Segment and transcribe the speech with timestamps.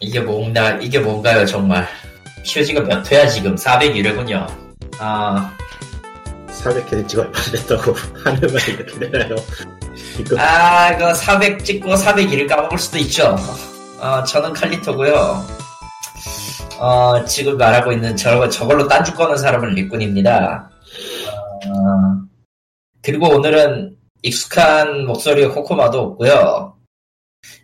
[0.00, 1.86] 이게 뭔가, 이게 뭔가요, 정말.
[2.42, 3.54] POG가 몇 회야, 지금?
[3.54, 4.46] 401회군요.
[4.98, 5.54] 아,
[6.48, 7.92] 400회 찍어 얼마 됐다고
[8.24, 9.36] 하늘만 이렇게 되나요?
[10.18, 13.36] 이거 아, 이거 400 찍고 401을 까먹을 수도 있죠.
[13.98, 15.46] 어, 저는 칼리토고요.
[16.78, 20.70] 어, 지금 말하고 있는 저, 저걸로 딴주 꺼는 사람은 리꾼입니다.
[21.66, 21.70] 어,
[23.02, 26.74] 그리고 오늘은 익숙한 목소리의 코코마도 없고요.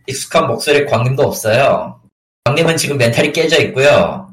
[0.07, 2.01] 익숙한 목소리의 광님도 없어요.
[2.47, 4.33] 광님은 지금 멘탈이 깨져 있고요.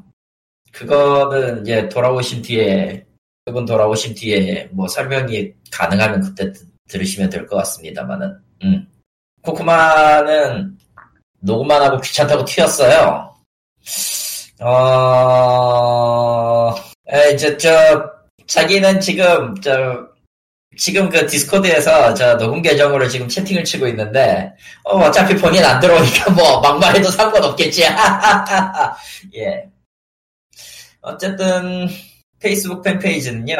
[0.70, 3.04] 그거는 이제 돌아오신 뒤에,
[3.44, 8.86] 그분 돌아오신 뒤에 뭐 설명이 가능하면 그때 드- 들으시면 될 것 같습니다만은, 음.
[9.42, 10.78] 코코마는
[11.40, 13.34] 녹음만 하고 귀찮다고 튀었어요.
[15.54, 16.72] 어,
[17.08, 18.12] 에, 저, 저,
[18.46, 20.06] 자기는 지금, 저,
[20.76, 24.52] 지금 그 디스코드에서 저 녹음 계정으로 지금 채팅을 치고 있는데,
[24.84, 27.84] 어, 어차피 본인 안 들어오니까 뭐, 막말해도 상관없겠지.
[29.36, 29.64] 예.
[31.00, 31.88] 어쨌든,
[32.40, 33.56] 페이스북 팬페이지는요,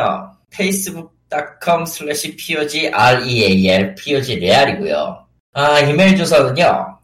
[0.52, 5.26] facebook.com slash pogreal, pogreal이고요.
[5.52, 6.98] 아, 이메일 주소는요,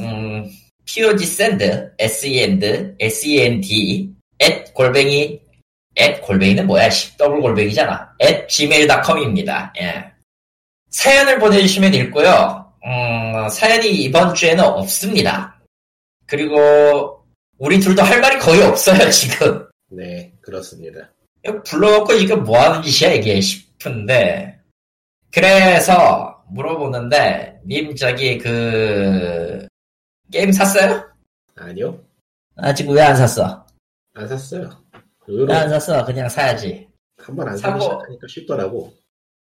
[0.00, 0.50] 음,
[0.86, 1.64] pogsend,
[2.00, 5.40] send, send, at 골뱅이,
[6.00, 8.14] at 골뱅이는 뭐야, 씨, 더블 골뱅이잖아.
[8.22, 9.72] at gmail.com입니다.
[9.80, 10.12] 예.
[10.90, 12.72] 사연을 보내주시면 읽고요.
[12.84, 15.60] 음, 사연이 이번 주에는 없습니다.
[16.26, 17.24] 그리고,
[17.58, 19.66] 우리 둘도 할 말이 거의 없어요, 지금.
[19.90, 21.00] 네 그렇습니다.
[21.64, 24.58] 불러놓고 이게 뭐 하는 짓이야, 이게 싶은데.
[25.32, 29.66] 그래서 물어보는데, 님 저기 그,
[30.30, 31.04] 게임 샀어요?
[31.56, 31.98] 아니요
[32.56, 33.66] 아직 왜 안 샀어?
[34.14, 34.70] 안 샀어요.
[35.28, 36.04] 왜 의외로 안 샀어?
[36.04, 36.88] 그냥 사야지.
[37.18, 37.80] 한 번 안 사고.
[37.80, 38.92] 시작하니까 쉽더라고.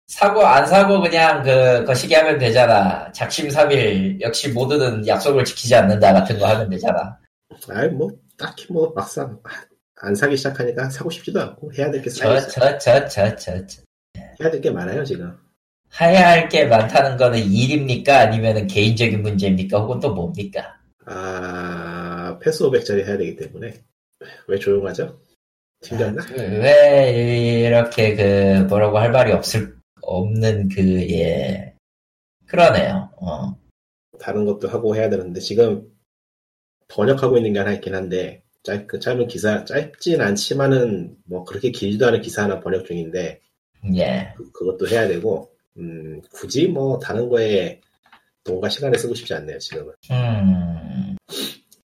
[0.08, 3.12] 사고 안 사고 그냥 그 거시기 하면 되잖아.
[3.14, 7.18] 작심 삼일 역시 모두는 약속을 지키지 않는다 같은 거 하면 되잖아.
[7.70, 9.40] 아이 뭐 딱히 뭐 막상
[10.02, 12.48] 안 사기 시작하니까 사고 싶지도 않고 해야 될 게저 쌓여 있어.
[12.50, 13.82] 저저 저 저 저.
[14.42, 15.34] 해야 될 게 많아요 지금.
[16.02, 18.20] 해야 할 게 많다는 거는 일입니까?
[18.20, 19.80] 아니면은 개인적인 문제입니까?
[19.80, 20.78] 혹은 또 뭡니까?
[21.06, 23.74] 아 패스 500짜리 해야 되기 때문에
[24.48, 25.20] 왜 조용하죠?
[25.82, 26.24] 튕겼나?
[26.36, 31.74] 왜 이렇게 그 뭐라고 할 말이 없을 없는 그 예.
[32.46, 33.10] 그러네요.
[33.18, 33.56] 어.
[34.20, 35.92] 다른 것도 하고 해야 되는데 지금
[36.88, 42.08] 번역하고 있는 게 하나 있긴 한데 짧, 그 짧은 기사 짧진 않지만은 뭐 그렇게 길지도
[42.08, 43.42] 않은 기사 하나 번역 중인데
[43.96, 44.34] 예.
[44.38, 47.82] 그, 그것도 해야 되고 음, 굳이 뭐 다른 거에
[48.44, 51.16] 돈과 시간을 쓰고 싶지 않네요 지금은 음.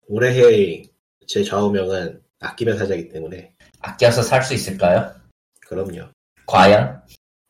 [0.08, 0.84] 올해의
[1.26, 3.54] 제 좌우명은 아끼면 사자기 때문에
[3.88, 5.12] 아껴서 살 수 있을까요?
[5.68, 6.10] 그럼요
[6.46, 7.02] 과연?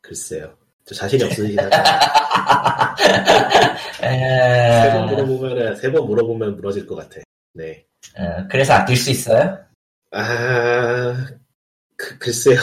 [0.01, 0.55] 글쎄요
[0.85, 1.69] 저 자신이 없으시긴 하죠
[4.03, 4.81] 에...
[4.83, 7.21] 세번 물어보면은 세번 물어보면 무너질 것 같아
[7.53, 7.85] 네
[8.17, 9.57] 어, 그래서 아낄 수 있어요?
[10.11, 11.27] 아,
[11.95, 12.57] 그, 글쎄요.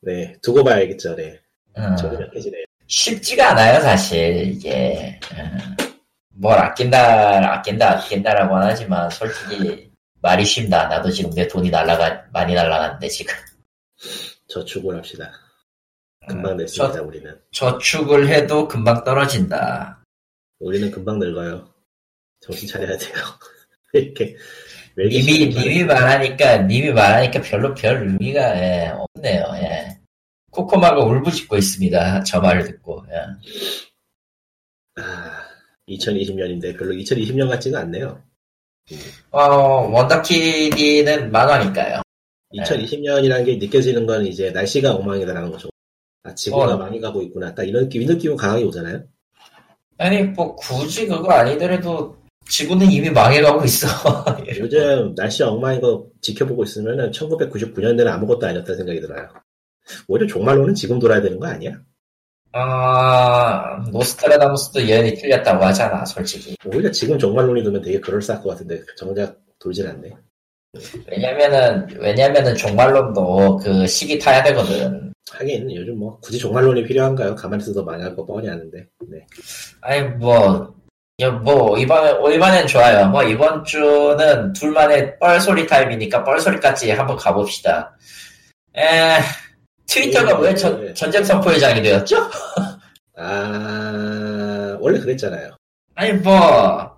[0.00, 1.38] 네, 두고 봐야겠죠, 네.
[1.74, 2.64] 어, 저도 약해지네요.
[2.86, 5.18] 쉽지가 않아요, 사실, 이게.
[5.36, 5.84] 어,
[6.30, 9.90] 뭘 아낀다, 아낀다, 아낀다라고 는 하지만, 솔직히,
[10.22, 10.86] 말이 쉽다.
[10.88, 13.34] 나도 지금 내 돈이 날라가, 많이 날라갔는데, 지금.
[14.48, 15.30] 저축을 합시다.
[16.28, 17.40] 금방 음, 냈습니다, 저- 우리는.
[17.50, 20.02] 저축을 해도 금방 떨어진다.
[20.60, 21.68] 우리는 금방 늙어요.
[22.40, 23.14] 정신 차려야 돼요.
[23.92, 24.36] 이렇게.
[24.96, 29.98] 님이, 님이 말하니까, 님이 말하니까 별로 별 의미가, 예, 없네요, 예.
[30.50, 32.22] 코코마가 울부짖고 있습니다.
[32.24, 33.16] 저 말을 듣고, 예.
[35.02, 35.42] 아,
[35.88, 38.22] 2020년인데 별로 2020년 같지는 않네요.
[39.30, 42.02] 어, 원더키디는 만화니까요.
[42.54, 45.70] 2020년이라는 게 느껴지는 건 이제 날씨가 엉망이다라는 거죠.
[46.24, 46.76] 아, 지구가 어.
[46.76, 47.54] 망이 가고 있구나.
[47.54, 49.02] 딱 이런 느낌, 이 느낌은 강하게 오잖아요.
[49.98, 52.16] 아니, 뭐, 굳이 그거 아니더라도,
[52.48, 53.86] 지구는 이미 망해가고 있어.
[54.58, 59.28] 요즘 날씨 엉망인 거 지켜보고 있으면은 1999년대는 아무것도 아니었다는 생각이 들어요.
[60.08, 61.80] 오히려 종말로는 지금 돌아야 되는 거 아니야?
[62.52, 66.56] 아, 노스트라다무스도 예언이 틀렸다고 하잖아, 솔직히.
[66.66, 70.10] 오히려 지금 종말론이 두면 되게 그럴싸할 것 같은데 정작 돌진 않네.
[71.10, 75.12] 왜냐면은, 왜냐면은 종말론도 그 시기 타야 되거든.
[75.30, 77.34] 하긴 요즘 뭐 굳이 종말론이 필요한가요?
[77.34, 78.86] 가만히 있어도 망할 거 뻔히 아는데.
[79.08, 79.18] 네.
[79.80, 80.74] 아니, 뭐,
[81.20, 83.08] 야, 뭐, 이번에, 이번엔 좋아요.
[83.08, 87.96] 뭐, 이번 주는 둘만의 뻘소리 타임이니까 뻘소리까지 한번 가봅시다.
[88.76, 89.18] 에,
[89.86, 90.94] 트위터가 예, 왜 전, 예.
[90.94, 92.16] 전쟁 선포 회장이 되었죠?
[93.16, 95.56] 아 원래 그랬잖아요.
[95.94, 96.96] 아니, 뭐,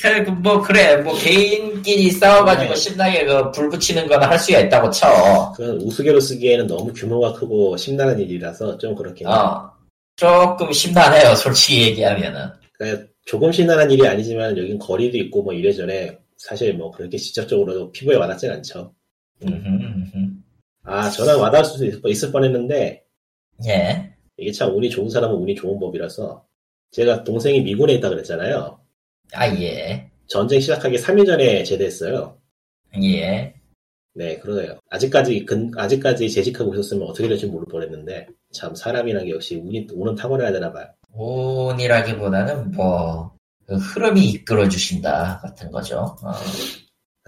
[0.00, 0.96] 그, 그 뭐, 그래.
[0.96, 2.76] 뭐, 개인끼리 싸워가지고 네.
[2.76, 5.52] 신나게 그, 불 붙이는 거는 할 수가 있다고 쳐.
[5.56, 9.34] 그건 우스개로 쓰기에는 너무 규모가 크고 심란한 일이라서 좀 그렇긴 해요.
[9.34, 9.76] 어.
[10.16, 12.48] 조금 심란해요, 솔직히 얘기하면은.
[12.72, 18.16] 그러니까 조금 심란한 일이 아니지만 여긴 거리도 있고 뭐 이래저래 사실 뭐 그렇게 직접적으로 피부에
[18.16, 18.94] 와닿진 않죠.
[19.42, 20.45] 음흠, 음흠.
[20.86, 23.04] 아, 저는 와닿을 수도 있- 있을 뻔했는데
[23.66, 24.12] 예.
[24.36, 26.44] 이게 참 운이 좋은 사람은 운이 좋은 법이라서
[26.92, 28.78] 제가 동생이 미군에 있다 그랬잖아요.
[29.32, 30.08] 아, 예.
[30.26, 32.36] 전쟁 시작하기 3일 전에 제대했어요.
[33.02, 33.54] 예.
[34.14, 34.78] 네, 그러네요.
[34.90, 40.14] 아직까지 근, 아직까지 재직하고 있었으면 어떻게 될지 모를 뻔했는데 참 사람이란 게 역시 운이 운은
[40.14, 40.86] 타고나야 되나 봐요.
[41.12, 43.34] 운이라기보다는 뭐,
[43.66, 46.16] 그 흐름이 이끌어 주신다 같은 거죠.
[46.22, 46.32] 어.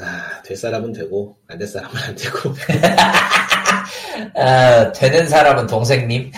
[0.01, 2.55] 아, 될 사람은 되고 안 될 사람은 안 되고.
[4.37, 6.31] 아, 되는 사람은 동생님?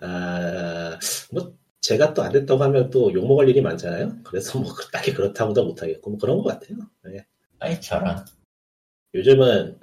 [0.00, 0.98] 아,
[1.32, 4.22] 뭐 제가 또 안 됐다고 하면 또 욕먹을 일이 많잖아요.
[4.24, 6.78] 그래서 뭐 딱히 그렇다고도 못하겠고 뭐 그런 것 같아요.
[7.04, 7.24] 네.
[7.60, 8.24] 아이, 저런.
[9.14, 9.78] 요즘은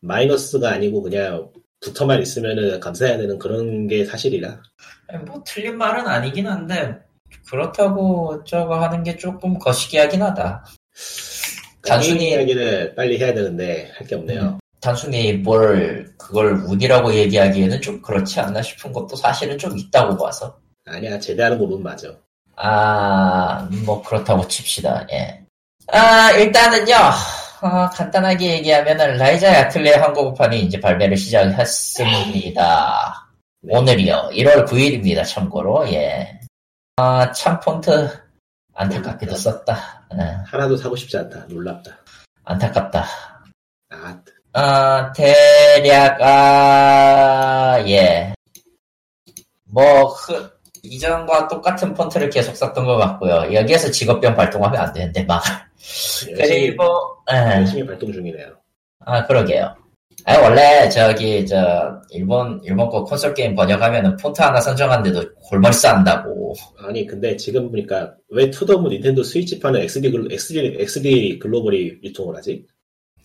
[0.00, 1.50] 마이너스가 아니고 그냥
[1.80, 4.62] 붙어만 있으면은 감사해야 되는 그런 게 사실이라.
[5.26, 6.98] 뭐, 틀린 말은 아니긴 한데,
[7.50, 10.64] 그렇다고 저거 하는 게 조금 거시기하긴 하다.
[11.84, 14.58] 단순히 이야기를 빨리 해야 되는데 할 게 없네요.
[14.80, 20.56] 단순히 뭘, 그걸 운이라고 얘기하기에는 좀 그렇지 않나 싶은 것도 사실은 좀 있다고 봐서.
[20.86, 22.08] 아니야 제대하는 부분 맞아.
[22.56, 25.40] 아, 뭐, 그렇다고 칩시다, 예.
[25.88, 26.94] 아, 일단은요,
[27.62, 33.28] 어, 간단하게 얘기하면은, 라이자 야틀레 한국어판이 이제 발매를 시작했습니다.
[33.62, 33.76] 네.
[33.76, 36.38] 오늘이요, 1월 9일입니다, 참고로, 예.
[36.96, 38.08] 아, 참 폰트,
[38.74, 40.06] 안타깝게도 썼다.
[40.14, 41.46] 예, 하나도 사고 싶지 않다.
[41.48, 41.96] 놀랍다.
[42.44, 43.04] 안타깝다.
[43.90, 44.22] 아,
[44.54, 48.34] 아, 대략, 아, 예.
[49.64, 50.50] 뭐, 그,
[50.82, 53.54] 이전과 똑같은 폰트를 계속 썼던 것 같고요.
[53.54, 55.42] 여기에서 직업병 발동하면 안 되는데, 막.
[56.36, 56.84] 열심히, 그리고,
[57.32, 57.36] 예.
[57.56, 58.48] 열심히 발동 중이네요.
[59.00, 59.74] 아, 그러게요.
[60.24, 66.54] 아, 원래, 저기, 저, 일본, 일본 거 콘솔 게임 번역하면은 폰트 하나 선정하는데도 골머리 싸한다고.
[66.78, 72.64] 아니 근데 지금 보니까 왜 투더무 닌텐도 스위치판은 XD, 글로, XD, XD 글로벌이 유통을 하지?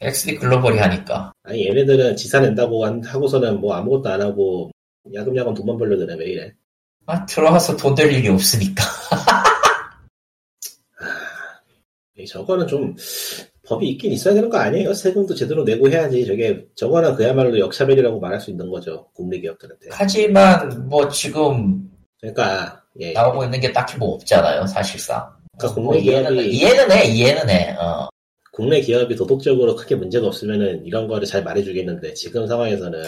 [0.02, 1.32] XD 글로벌이 하니까.
[1.44, 4.72] 아니 얘네들은 지사 낸다고 한- 하고서는 뭐 아무것도 안 하고
[5.14, 6.54] 야금야금 돈만 벌려드네 왜 이래?
[7.06, 8.84] 아, 들어와서 돈 될 일이 없으니까.
[12.18, 12.96] 이 저거는 좀
[13.68, 14.94] 법이 있긴 있어야 되는 거 아니에요?
[14.94, 16.26] 세금도 제대로 내고 해야지.
[16.26, 19.08] 저게 저거는 그야말로 역차별이라고 말할 수 있는 거죠.
[19.14, 19.90] 국내 기업들한테.
[19.92, 23.12] 하지만, 뭐, 지금, 그러니까 예.
[23.12, 25.24] 나오고 있는 게 딱히 뭐 없잖아요, 사실상.
[25.58, 27.76] 그러니까 뭐 국내 이해는, 기업이 이해는 해, 이해는 해.
[27.78, 28.08] 어.
[28.54, 33.00] 국내 기업이 도덕적으로 크게 문제가 없으면은 이런 거를 잘 말해주겠는데 지금 상황에서는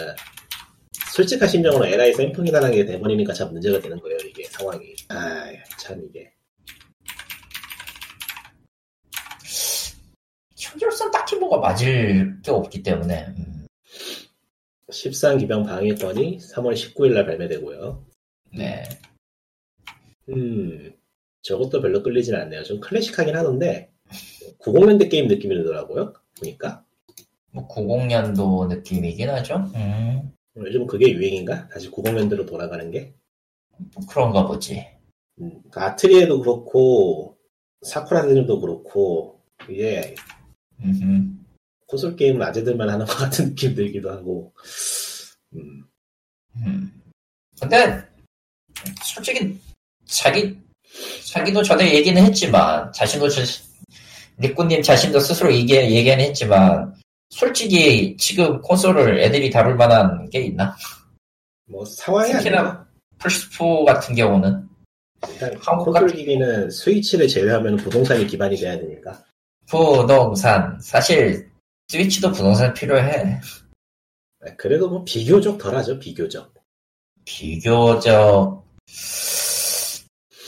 [1.11, 4.17] 솔직한 심정으로 LI 샘플이라는 게 돼버리니까 참 문제가 되는 거예요.
[4.27, 4.93] 이게 상황이.
[5.07, 5.45] 아,
[5.79, 6.31] 참 이게.
[10.71, 13.25] 현재로선 딱히 뭐가 맞을 게 없기 때문에.
[13.37, 13.67] 음,
[14.91, 18.05] 13 기병 방위권이 3월 19일 날 발매되고요.
[18.57, 18.83] 네.
[20.29, 20.93] 음,
[21.41, 22.63] 저것도 별로 끌리진 않네요.
[22.63, 23.91] 좀 클래식하긴 하는데
[24.59, 26.13] 90년대 게임 느낌이 들더라고요.
[26.39, 26.83] 보니까
[27.51, 29.71] 뭐 90년도 느낌이긴 하죠.
[29.75, 31.67] 음, 요즘 그게 유행인가?
[31.67, 33.13] 다시 90년대로 돌아가는 게?
[33.77, 34.85] 뭐 그런가 보지.
[35.41, 37.37] 음, 아트리에도 그렇고
[37.81, 40.15] 사쿠라 세즘도 그렇고 이게.
[41.87, 44.53] 콘솔 게임은 아재들만 하는 것 같은 느낌 들기도 하고.
[45.55, 45.83] 음,
[46.57, 47.01] 음.
[47.59, 48.01] 근데
[49.03, 49.59] 솔직히
[50.05, 50.57] 자기
[51.25, 53.41] 자기도 전에 얘기는 했지만 자신도 자,
[54.37, 56.93] 리꾸님 자신도 스스로 얘기, 얘기는 했지만
[57.29, 60.75] 솔직히 지금 콘솔을 애들이 다룰 만한 게 있나?
[61.65, 62.87] 뭐 상황이 특히나 아니라
[63.19, 64.67] 플스4 같은 경우는?
[65.29, 69.21] 일단 콘솔 같은- 기기는 스위치를 제외하면 부동산이 기반이 돼야 되니까
[69.69, 71.49] 부동산 사실
[71.89, 73.39] 스위치도 부동산 필요해.
[74.57, 76.53] 그래도 뭐 비교적 덜하죠 비교적
[77.25, 78.65] 비교적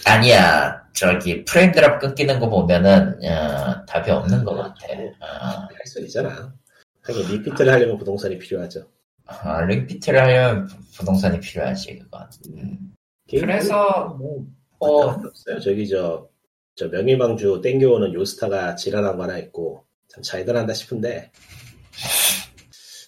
[0.06, 4.88] 아니야 저기 프레임 드랍 끊기는 거 보면은 어, 답이 없는 것 같아.
[5.20, 6.54] 어, 할수 있잖아
[7.02, 8.88] 하긴 리피트를 하려면 부동산이 필요하죠
[9.26, 12.30] 어, 링피트를 하려면 부동산이 필요하지 그건.
[12.54, 12.94] 음.
[13.30, 14.46] 그래서 뭐
[14.80, 16.31] 어, 없어요 저기 저,
[16.76, 21.32] 저 명일방주 땡겨오는 요스타가 지랄한 거 하나 있고 참 잘들 한다 싶은데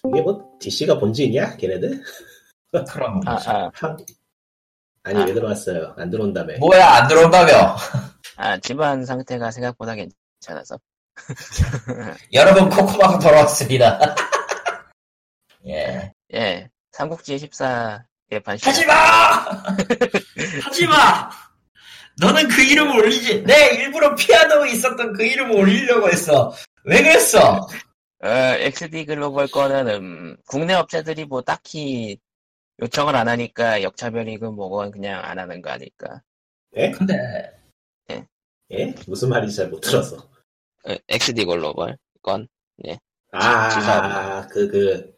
[0.08, 2.02] 이게 뭐 DC가 본진이야 걔네들?
[2.92, 3.34] 그런 아.
[3.34, 3.96] 아, 참.
[5.02, 5.24] 아니 아.
[5.24, 7.76] 왜 들어왔어요 안 들어온다며 뭐야 안 들어온다며?
[8.36, 10.78] 아, 집안 상태가 생각보다 괜찮아서.
[12.32, 14.16] 여러분 코코마가 돌아왔습니다.
[15.66, 16.12] 예.
[16.34, 18.66] 예, 삼국지 14의 반시.
[18.66, 18.92] 하지마!
[20.64, 21.30] 하지마!
[22.20, 23.44] 너는 그 이름을 올리지.
[23.44, 26.54] 내 일부러 피아노에 있었던 그 이름을 올리려고 했어.
[26.84, 27.66] 왜 그랬어?
[28.22, 32.18] 어, XD 글로벌 거는, 음, 국내 업체들이 뭐 딱히
[32.80, 36.22] 요청을 안 하니까 역차별이건 뭐건 그냥 안 하는 거 아닐까.
[36.76, 36.90] 예?
[36.90, 37.14] 근데
[38.72, 38.94] 예?
[39.06, 42.48] 무슨 말인지 잘 못 들어서 어, XD 글로벌 건.
[43.32, 45.14] 아, 지사 그, 그,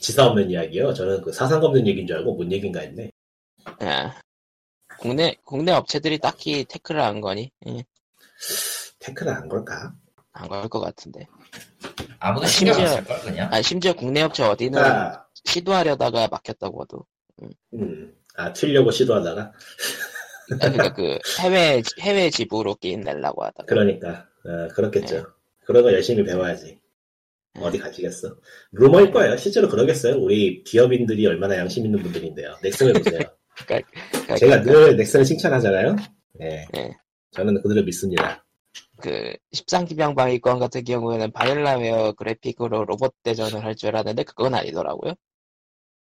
[0.00, 0.92] 지사 없는 이야기요?
[0.94, 3.10] 저는 그 사상 없는 얘기인 줄 알고 뭔 얘기인가 했네.
[3.82, 4.10] 예.
[4.98, 7.84] 국내 국내 업체들이 딱히 태클을 한 거니 예.
[9.00, 9.92] 태클을 안 걸까?
[10.32, 11.26] 안 걸 것 같은데.
[12.20, 13.52] 아무도 신경 안 심지어- 쓸걸 그냥.
[13.52, 17.04] 아 심지어 국내 업체 어디는 아, 시도하려다가 막혔다고 하도.
[17.74, 19.40] 음, 아, 튀려고 시도하다가.
[19.50, 23.66] 아, 그러니까 그 해외 해외 지부로 게임 내려고 하다가.
[23.66, 25.16] 그러니까, 어, 그렇겠죠.
[25.16, 25.22] 네.
[25.64, 26.78] 그런 거 열심히 배워야지.
[27.54, 27.60] 네.
[27.62, 28.36] 어디 가시겠어?
[28.72, 29.36] 루머일 거예요.
[29.36, 30.16] 실제로 그러겠어요.
[30.16, 32.56] 우리 기업인들이 얼마나 양심 있는 분들인데요.
[32.62, 33.20] 넥슨을 보세요.
[33.66, 33.90] 그러니까
[34.36, 35.96] 제가 늘 넥슨을 칭찬하잖아요.
[36.34, 36.66] 네.
[36.72, 36.96] 네.
[37.32, 38.44] 저는 그들을 믿습니다.
[39.00, 45.14] 그 13기병 방위권 같은 경우에는 바닐라웨어 그래픽으로 로봇 대전을 할 줄 알았는데 그건 아니더라고요.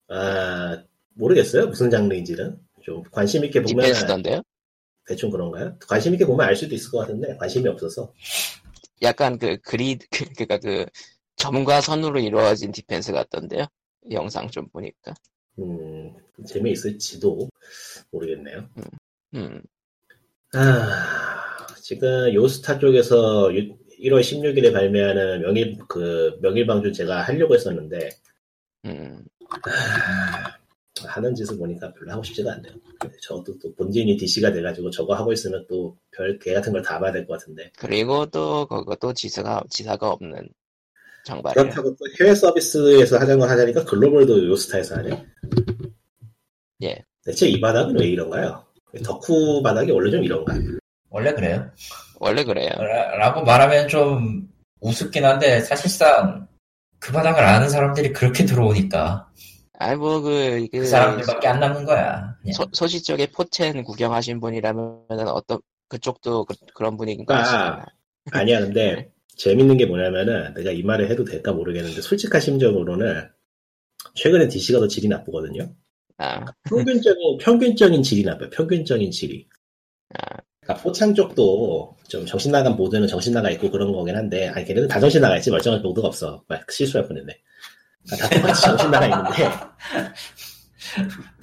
[0.08, 0.82] 아,
[1.14, 1.68] 모르겠어요.
[1.68, 2.58] 무슨 장르인지는.
[2.82, 4.42] 좀 관심 있게 보면 defense던데요.
[5.06, 5.76] 대충 그런가요?
[5.86, 8.12] 관심 있게 보면 알 수도 있을 것 같은데 관심이 없어서.
[9.02, 10.86] 약간 그 그리드 그, 그러니까 그
[11.36, 13.66] 점과 선으로 이루어진 defense 같던데요.
[14.10, 15.14] 영상 좀 보니까.
[15.58, 16.12] 음,
[16.46, 17.48] 재미있을지도
[18.10, 18.68] 모르겠네요.
[19.34, 19.62] 음.
[20.54, 28.10] 아, 지금 요스타 쪽에서 1월 16일에 발매하는 명일, 그, 명일방주 제가 하려고 했었는데,
[28.86, 29.24] 음.
[29.66, 30.56] 아,
[31.06, 32.74] 하는 짓을 보니까 별로 하고 싶지가 않네요.
[33.22, 37.10] 저도 또 본진이 DC가 돼가지고 저거 하고 있으면 또 별 개 같은 걸 다 봐야
[37.12, 37.70] 될 것 같은데.
[37.78, 40.48] 그리고 또 그것도 지사가 지사가 없는
[41.24, 41.64] 정발이에요.
[41.64, 45.24] 그렇다고 또 해외 서비스에서 하자는 걸 하자니까 글로벌도 요스타에서 하네?
[46.82, 47.04] 예.
[47.24, 48.64] 대체 이 바닥은 왜 이런가요?
[49.04, 50.54] 덕후 바닥이 원래 좀 이런가?
[51.10, 51.70] 원래 그래요.
[52.18, 52.70] 원래 그래요.
[52.76, 54.48] 라- 라고 말하면 좀
[54.80, 56.48] 우습긴 한데 사실상
[56.98, 59.28] 그 바닥을 아는 사람들이 그렇게 들어오니까
[59.78, 62.36] 아이 뭐그 그 사람들밖에 안 남는 거야.
[62.40, 62.52] 그냥.
[62.54, 67.84] 소, 소시적에 포첸 구경하신 분이라면 어떤 그쪽도 그, 런 분위기인 것 아.
[68.30, 69.10] 아니야, 근데
[69.42, 73.28] 재밌는 게 뭐냐면은 내가 이 말을 해도 될까 모르겠는데 솔직한 심정으로는
[74.14, 75.74] 최근에 DC가 더 질이 나쁘거든요.
[76.18, 78.50] 아, 평균적인 평균적인 질이 나빠요.
[78.50, 79.48] 평균적인 질이.
[80.14, 84.64] 아, 그러니까 포창 쪽도 좀 정신 나간 보드는 정신 나가 있고 그런 거긴 한데 아니
[84.64, 86.44] 걔네는 다 정신 나가 있지 멀쩡한 보드가 없어.
[86.46, 87.36] 막 실수할 뻔했네.
[88.06, 89.50] 그러니까 다 똑같이 정신 나가 있는데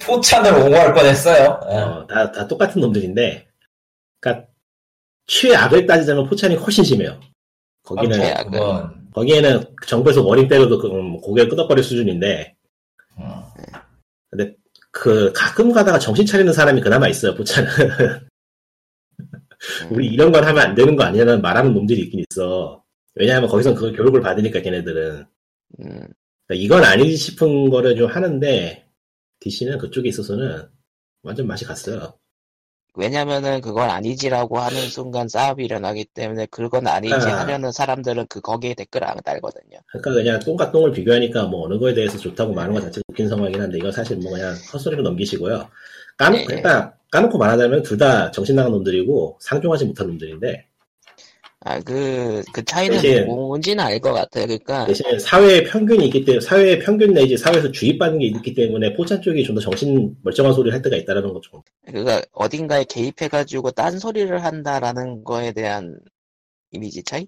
[0.00, 1.60] 포찬을 옹호할 뻔했어요.
[1.70, 1.74] 예.
[1.76, 3.46] 어, 다, 다 똑같은 놈들인데
[4.20, 4.48] 그러니까
[5.26, 7.20] 최악을 따지자면 포찬이 훨씬 심해요.
[7.84, 8.34] 거기는.
[8.44, 12.54] 그건 거기에는 정부에서 워링 때려도 그, 음, 고개를 끄덕거릴 수준인데
[13.16, 13.52] 어,
[14.92, 17.34] 그 가끔 가다가 정신 차리는 사람이 그나마 있어요.
[17.34, 17.68] 포찬은
[19.18, 22.82] 음, 우리 이런 걸 하면 안 되는 거 아니냐는 말하는 놈들이 있긴 있어.
[23.14, 25.26] 왜냐하면 거기선 그걸 교육을 받으니까 걔네들은
[25.80, 25.84] 음,
[26.46, 28.86] 그러니까 이건 아니지 싶은 거를 좀 하는데
[29.40, 30.68] DC는 그쪽에 있어서는
[31.22, 32.19] 완전 맛이 갔어요.
[32.94, 37.40] 왜냐면은 그건 아니지라고 하는 순간 싸움이 일어나기 때문에 그건 아니지 아.
[37.40, 39.78] 하려는 사람들은 그 거기에 댓글 안 달거든요.
[39.86, 43.60] 그러니까 그냥 똥과 똥을 비교하니까 뭐 어느 거에 대해서 좋다고 말하는 것 자체가 웃긴 상황이긴
[43.62, 45.68] 한데 이건 사실 뭐 그냥 헛소리로 넘기시고요.
[46.16, 46.54] 까놓고 네.
[46.56, 50.66] 일단 까놓고 말하자면 둘 다 정신 나간 놈들이고 상종하지 못한 놈들인데
[51.62, 54.46] 아, 그, 그 차이는 대신- 뭔지는 알 것 같아요.
[54.46, 59.20] 그러니까, 대신 사회의 평균이 있기 때문에 사회의 평균 내지 사회에서 주입받는 게 있기 때문에 포찬
[59.20, 61.62] 쪽이 좀 더 정신 멀쩡한 소리를 할 때가 있다라는 거죠.
[61.84, 65.98] 그니까 어딘가에 개입해가지고 딴소리를 한다라는 거에 대한
[66.70, 67.26] 이미지 차이?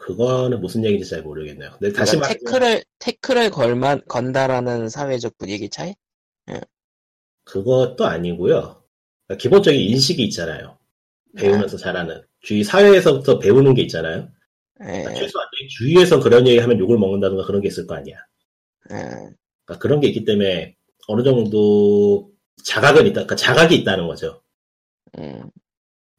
[0.00, 1.70] 그거는 무슨 얘기인지 잘 모르겠네요.
[1.80, 5.94] 근데 다시 그러니까 말해 태클을, 태클을 걸만, 건다라는 사회적 분위기 차이?
[7.44, 8.82] 그것도 아니고요.
[9.26, 10.78] 그러니까 기본적인 인식이 있잖아요.
[11.36, 11.42] 네.
[11.42, 14.28] 배우면서 잘하는 주위 사회에서부터 배우는 게 있잖아요.
[14.80, 18.16] 예, 그러니까 최소한 내 주위에서 그런 얘기 하면 욕을 먹는다든가 그런 게 있을 거 아니야.
[18.90, 18.96] 예.
[18.96, 20.76] 그러니까 그런 게 있기 때문에
[21.08, 22.30] 어느 정도
[22.64, 23.12] 자각은 있다.
[23.12, 24.42] 그러니까 자각이 있다는 거죠.
[25.18, 25.50] 음.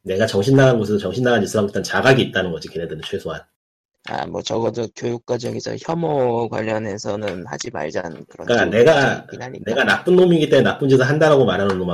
[0.03, 2.69] 내가 정신 나간 곳에서 정신 나간 짓을 하고 있다는 자각이 있다는 거지.
[2.69, 3.41] 걔네들은 최소한.
[4.09, 8.47] 아, 뭐 적어도 교육 과정에서 혐오 관련해서는 하지 말자는 그런.
[8.47, 9.27] 그러니까 내가.
[9.65, 11.93] 내가 나쁜 놈이기 때문에 나쁜 짓을 한다라고 말하는 놈아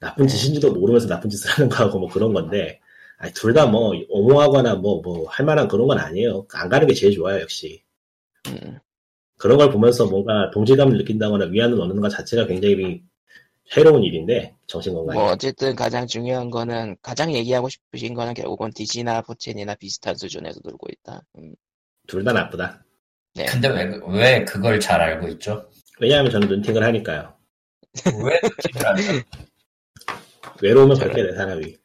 [0.00, 2.80] 나쁜 짓인지도 모르면서 나쁜 짓을 하는 거하고 뭐 그런 건데
[3.34, 6.46] 둘 다 뭐 옹호하거나 뭐 뭐 할 만한 그런 건 아니에요.
[6.54, 7.82] 안 가는 게 제일 좋아요 역시.
[8.48, 8.78] 음.
[9.36, 13.02] 그런 걸 보면서 뭔가 동질감을 느낀다거나 위안을 얻는 것 자체가 굉장히
[13.76, 19.20] 해로운 일인데 정신 건강에 뭐 어쨌든 가장 중요한 거는 가장 얘기하고 싶으신 거는 결국은 디지나
[19.22, 21.22] 포첸이나 비슷한 수준에서 놀고 있다.
[21.38, 21.54] 음.
[22.06, 22.84] 둘다 나쁘다.
[23.34, 23.44] 네.
[23.46, 25.68] 근데 왜, 왜 그걸 잘 알고 있죠?
[26.00, 27.34] 왜냐하면 저는 눈팅을 하니까요.
[28.24, 29.12] 왜 그렇게 알죠?
[30.62, 31.76] 외로우면 밝게 내 사람이.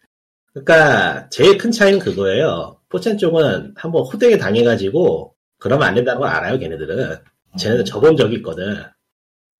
[0.53, 2.79] 그러니까 제일 큰 차이는 그거예요.
[2.89, 6.59] 포첸 쪽은 한번 호되게 당해가지고 그러면 안 된다는 걸 알아요.
[6.59, 7.17] 걔네들은.
[7.57, 8.83] 쟤네들 접은 적이 있거든.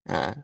[0.08, 0.34] 아,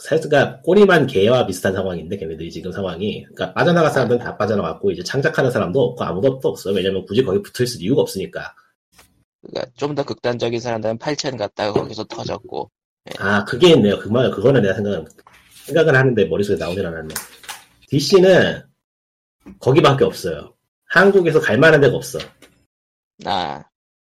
[0.00, 5.50] 사실가 꼬리만 개와 비슷한 상황인데 걔네들이 지금 상황이 그러니까 빠져나갈 사람들은 다 빠져나갔고 이제 창작하는
[5.50, 8.54] 사람도 없고 아무도 없어 왜냐면 굳이 거기 붙어 있을 이유가 없으니까
[9.42, 12.70] 그러니까 좀 더 극단적인 사람들은 8천 갔다가 거기서 터졌고
[13.18, 15.04] 아 그게 있네요 그말 그거는 내가 생각
[15.66, 17.14] 생각은 하는데 머릿속에 나오진 않았네
[17.88, 18.62] DC는
[19.60, 20.54] 거기밖에 없어요.
[20.86, 22.18] 한국에서 갈 만한 데가 없어.
[23.24, 23.64] 아.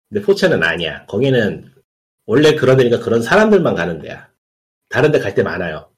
[0.09, 1.05] 근데 포챈은 아니야.
[1.05, 1.71] 거기는
[2.25, 4.29] 원래 그런 데니까 그런 사람들만 가는 데야.
[4.89, 5.89] 다른 데 갈 때 많아요.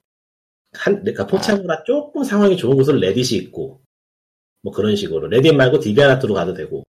[0.74, 3.82] 한 그러니까 포챈보다 조금 상황이 좋은 곳은 레딧이 있고
[4.62, 5.28] 뭐 그런 식으로.
[5.28, 6.84] 레딧 말고 DeviantArt로 가도 되고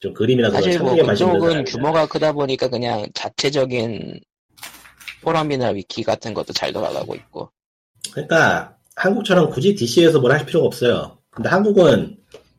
[0.00, 1.64] 좀 그림이나 그런 사실 뭐 그쪽은.
[1.64, 4.20] 규모가 크다 보니까 그냥 자체적인
[5.22, 7.50] 포럼이나 위키 같은 것도 잘 돌아가고 있고.
[8.12, 11.18] 그러니까 한국처럼 굳이 DC에서 뭘 할 필요가 없어요.
[11.30, 12.16] 근데 한국은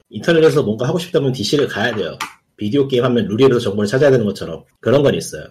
[0.09, 2.17] 인터넷에서 뭔가 하고 싶다면 DC를 가야 돼요.
[2.57, 5.45] 비디오 게임 하면 루리에서 정보를 찾아야 되는 것처럼 그런 건 있어요.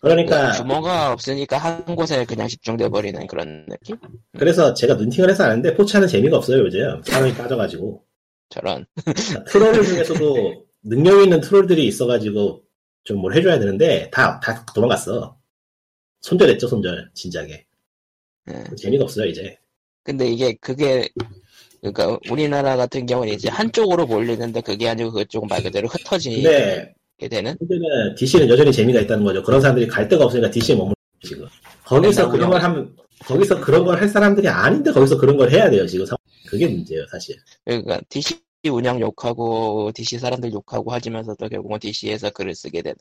[0.00, 3.96] 그러니까 규모가 없으니까 한 곳에 그냥 집중돼 버리는 그런 느낌?
[4.38, 8.04] 그래서 제가 눈팅을 해서 아는데 포차는 재미가 없어요 요즘 사람이 빠져가지고
[8.50, 8.86] 저런
[9.48, 12.62] 트롤 중에서도 능력 있는 트롤들이 있어가지고
[13.04, 15.36] 좀 뭘 해줘야 되는데 다 다 도망갔어.
[16.20, 17.64] 손절했죠 손절 진작에
[18.50, 18.64] 예.
[18.76, 19.58] 재미가 없어요 이제.
[20.06, 21.08] 근데 이게 그게
[21.80, 26.42] 그러니까 우리나라 같은 경우는 이제 한쪽으로 몰리는데 그게 아니고 그쪽 말 그대로 흩어지게
[27.18, 29.42] 근데 되는 문제는 DC는 여전히 재미가 있다는 거죠.
[29.42, 30.94] 그런 사람들이 갈 데가 없으니까 DC에 머무르
[31.24, 31.46] 지금.
[31.84, 32.96] 거기서 그런 걸 하면
[33.26, 35.86] 거기서 그런 걸 할 사람들이 아닌데 거기서 그런 걸 해야 돼요.
[35.86, 36.18] 지금 상황.
[36.48, 37.36] 그게 문제예요, 사실.
[37.64, 42.96] 그러니까 DC 운영 욕하고 DC 사람들 욕하고 하지면서도 결국은 DC에서 글을 쓰게 되는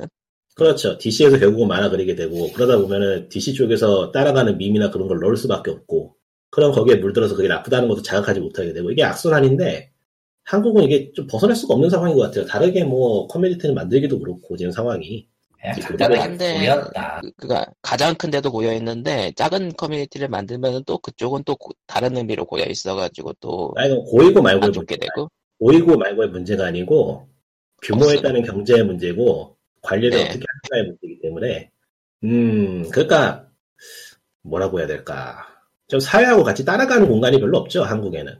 [0.56, 0.98] 그렇죠.
[0.98, 5.72] DC에서 결국은 만화 그리게 되고 그러다 보면은 DC 쪽에서 따라가는 밈이나 그런 걸 넣을 수밖에
[5.72, 6.16] 없고
[6.56, 9.92] 그럼 거기에 물들어서 그게 나쁘다는 것도 자각하지 못하게 되고 이게 악순환인데
[10.46, 12.46] 한국은 이게 좀 벗어날 수가 없는 상황인 것 같아요.
[12.46, 15.28] 다르게 뭐 커뮤니티를 만들기도 그렇고 지금 상황이.
[15.60, 17.22] 그냥 그렇긴 간단하게 한데 보였다.
[17.22, 22.16] 그, 그니까 가장 큰 데도 고여 있는데 작은 커뮤니티를 만들면 또 그쪽은 또 고- 다른
[22.16, 27.28] 의미로 고여 있어가지고 또아 이건 고이고 말고의 문제가 되고 보이고 말고의 문제가 아니고
[27.82, 28.22] 규모에 없어요.
[28.22, 30.24] 따른 경제의 문제고 관리를 네.
[30.24, 31.70] 어떻게 할까의 문제이기 때문에
[32.24, 33.50] 음 그러니까
[34.44, 35.55] 뭐라고 해야 될까
[35.88, 38.40] 좀 사회하고 같이 따라가는 공간이 별로 없죠 한국에는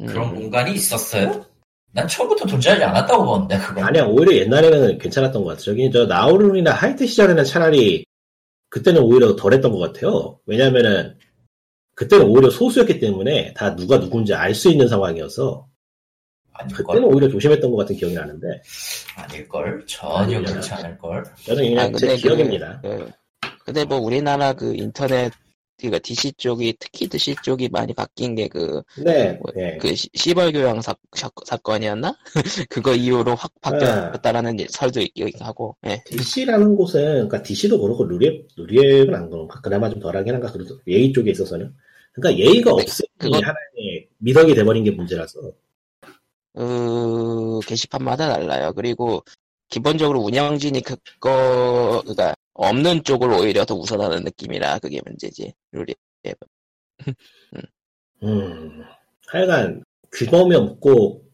[0.00, 1.44] 음, 그런 공간이 있었어요?
[1.92, 3.84] 난 처음부터 존재하지 않았다고 보는데 그거.
[3.84, 8.04] 아니야 오히려 옛날에는 괜찮았던 것 같아요 저기 저 나우룬이나 하이트 시절에는 차라리
[8.70, 11.16] 그때는 오히려 덜했던 것 같아요 왜냐면은
[11.94, 15.68] 그때는 오히려 소수였기 때문에 다 누가 누군지 알 수 있는 상황이어서
[16.54, 16.84] 아닐걸?
[16.86, 18.48] 그때는 오히려 조심했던 것 같은 기억이 나는데
[19.16, 19.84] 아닐걸?
[19.86, 20.40] 전혀?
[20.42, 21.24] 그렇지 않을걸?
[21.46, 23.10] 저는 그냥 아, 제 근데 그- 기억입니다 그,
[23.64, 25.32] 근데 뭐 우리나라 그 인터넷
[25.76, 29.76] 그니까 DC 쪽이 특히 DC 쪽이 많이 바뀐 게그 네, 뭐, 네.
[29.78, 30.94] 그 시- 시벌 교양 사,
[31.62, 32.16] 건이었나
[32.70, 35.76] 그거 이후로 확 바뀌었다라는 설도 있긴 하고.
[35.86, 36.02] 예.
[36.06, 39.60] DC라는 곳은, 그러니까 DC도 그렇고 루리앱, 루리앱은 안 그런가?
[39.60, 40.52] 그나마 좀 덜하긴 한가?
[40.52, 41.74] 그래도 예의 쪽에 있어서는.
[42.12, 45.40] 그러니까 예의가 없으니 그거- 하나의 미덕이 돼버린 게 문제라서.
[46.54, 48.72] 그 게시판마다 달라요.
[48.74, 49.24] 그리고
[49.68, 55.52] 기본적으로 운영진이 그거 그니까 없는 쪽을 오히려 더 우선하는 느낌이라 그게 문제지.
[55.72, 55.94] 룰이.
[58.22, 58.82] 음,
[59.28, 61.24] 하여간 규범이 없고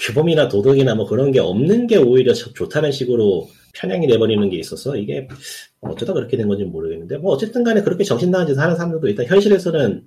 [0.00, 4.96] 규범이나 도덕이나 뭐 그런 게 없는 게 오히려 좋- 좋다는 식으로 편향이 돼버리는 게 있어서
[4.96, 5.28] 이게
[5.80, 9.26] 어쩌다 그렇게 된 건지 모르겠는데 뭐 어쨌든 간에 그렇게 정신 나간 짓을 하는 사람들도 일단
[9.26, 10.04] 현실에서는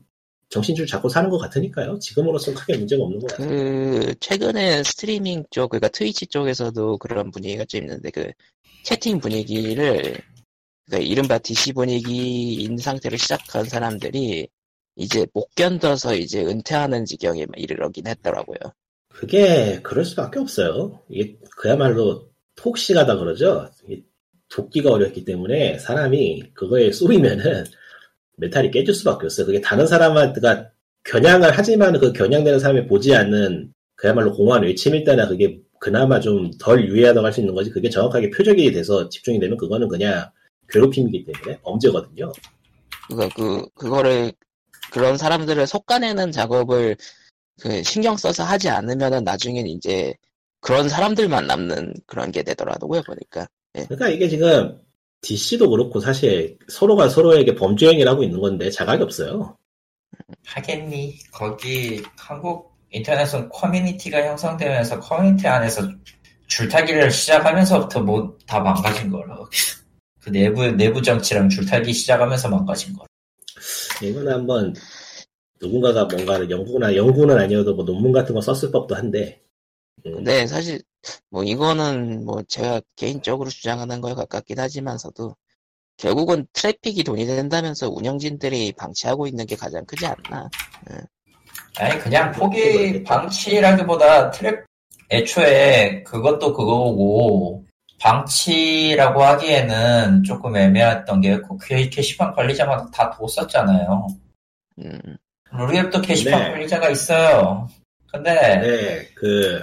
[0.50, 1.98] 정신줄 잡고 사는 것 같으니까요.
[2.00, 3.48] 지금으로서는 크게 문제가 없는 것 같아요.
[3.48, 8.30] 그 최근에 스트리밍 쪽 그러니까 트위치 쪽에서도 그런 분위기가 좀 있는데 그
[8.84, 10.18] 채팅 분위기를
[10.92, 14.50] 그러니까 이른바 DC 분위기인 상태로 시작한 사람들이
[14.98, 18.58] 이제 못 견뎌서 이제 은퇴하는 지경에 이르긴 했더라고요.
[19.08, 21.02] 그게 그럴 수밖에 없어요.
[21.10, 23.70] 이게 그야말로 톡시가다 그러죠.
[24.50, 27.64] 돕기가 어렵기 때문에 사람이 그거에 쏘이면은
[28.38, 29.46] 멘탈이 깨질 수밖에 없어요.
[29.46, 30.72] 그게 다른 사람한테가
[31.06, 36.86] 겨냥을 하지만 그 겨냥되는 사람이 보지 않는 그야말로 공허한 외침일 때나 그게 그나마 좀 덜
[36.86, 37.70] 유해하다고 할 수 있는 거지.
[37.72, 40.30] 그게 정확하게 표적이 돼서 집중이 되면 그거는 그냥
[40.72, 42.32] 괴롭힘이기 때문에 범죄거든요.
[43.08, 44.34] 그러니까 그 그거를
[44.92, 46.96] 그런 사람들을 속아내는 작업을
[47.62, 50.14] 그 신경 써서 하지 않으면은 나중엔 이제
[50.62, 53.48] 그런 사람들만 남는 그런 게 되더라고요 보니까.
[53.74, 54.80] 그러니까 이게 지금
[55.22, 59.58] DC도 그렇고 사실 서로가 서로에게 범죄 행위를 하고 있는 건데 자각이 없어요.
[60.46, 61.20] 하겠니?
[61.32, 65.84] 거기 한국 인터넷은 커뮤니티가 형성되면서 커뮤니티 안에서
[66.48, 69.38] 줄타기를 시작하면서부터 뭐 다 망가진 거라.
[70.22, 73.06] 그 내부 내부 정치랑 줄타기 시작하면서 망가진 거.
[74.02, 74.74] 이거는 한번
[75.62, 79.42] 누군가가 뭔가를 연구나 연구는 아니어도 뭐 논문 같은 거 썼을 법도 한데
[80.06, 80.82] 음, 근데 사실
[81.30, 85.36] 뭐 이거는 뭐 제가 개인적으로 주장하는 거에 가깝긴 하지만서도
[85.98, 90.50] 결국은 트래픽이 돈이 된다면서 운영진들이 방치하고 있는 게 가장 크지 않나.
[91.78, 94.66] 아니 그냥 포기 방치라기보다 트랙
[95.12, 97.66] 애초에 그것도 그거고
[98.02, 101.58] 방치라고 하기에는 조금 애매했던 게그
[101.92, 104.08] 게시판 관리자마다 다 뒀었잖아요.
[104.80, 105.00] 음,
[105.52, 106.52] 루리앱도 게시판 네.
[106.52, 107.70] 관리자가 있어요.
[108.12, 109.62] 근데 네, 그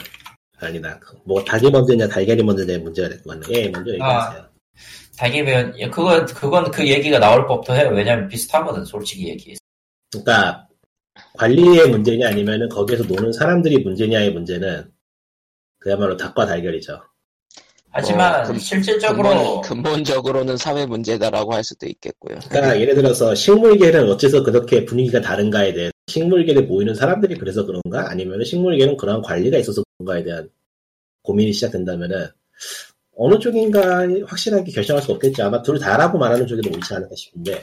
[0.60, 0.98] 아니다.
[1.24, 3.46] 뭐 닭이 먼저냐 달걀이 먼저냐의 문제가 될 것 같네.
[3.58, 4.46] 예, 먼저 얘기하세요.
[5.16, 7.90] 다기면 그건 그건 그 얘기가 나올 법도 해요.
[7.92, 9.56] 왜냐면 비슷하거든 솔직히 얘기.
[10.12, 10.68] 그러니까
[11.34, 14.92] 관리의 문제냐 아니면은 거기에서 노는 사람들이 문제냐의 문제는
[15.80, 17.02] 그야말로 닭과 달걀이죠.
[17.90, 22.38] 하지만 어, 근- 실질적으로 근본, 근본 적으로는 사회 문제다라고 할 수도 있겠고요.
[22.48, 28.44] 그러니까 예를 들어서 식물계는 어째서 그렇게 분위기가 다른가에 대해 식물계를 모이는 사람들이 그래서 그런가 아니면
[28.44, 30.48] 식물계는 그러한 관리가 있어서 그런가에 대한
[31.22, 32.28] 고민이 시작된다면은
[33.16, 35.44] 어느 쪽인가 확실하게 결정할 수 없겠죠.
[35.44, 37.62] 아마 둘 다라고 말하는 쪽이 더 옳지 않을까 싶은데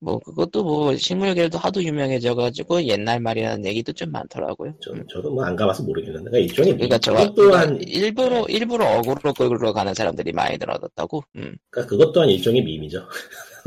[0.00, 4.74] 뭐 그것도 뭐 식물계도 하도 유명해져가지고 옛날 말이라는 얘기도 좀 많더라고요.
[4.80, 5.04] 저, 음.
[5.10, 9.32] 저도 뭐 안 가봐서 모르겠는데 그러니까 일종의 그러니까 저 그것 그러니까 또한 일부러 일부러 어그로
[9.32, 11.22] 끌러 가는 사람들이 많이 늘어났다고.
[11.36, 11.56] 음.
[11.70, 13.08] 그러니까 그것 또한 일종의 밈이죠.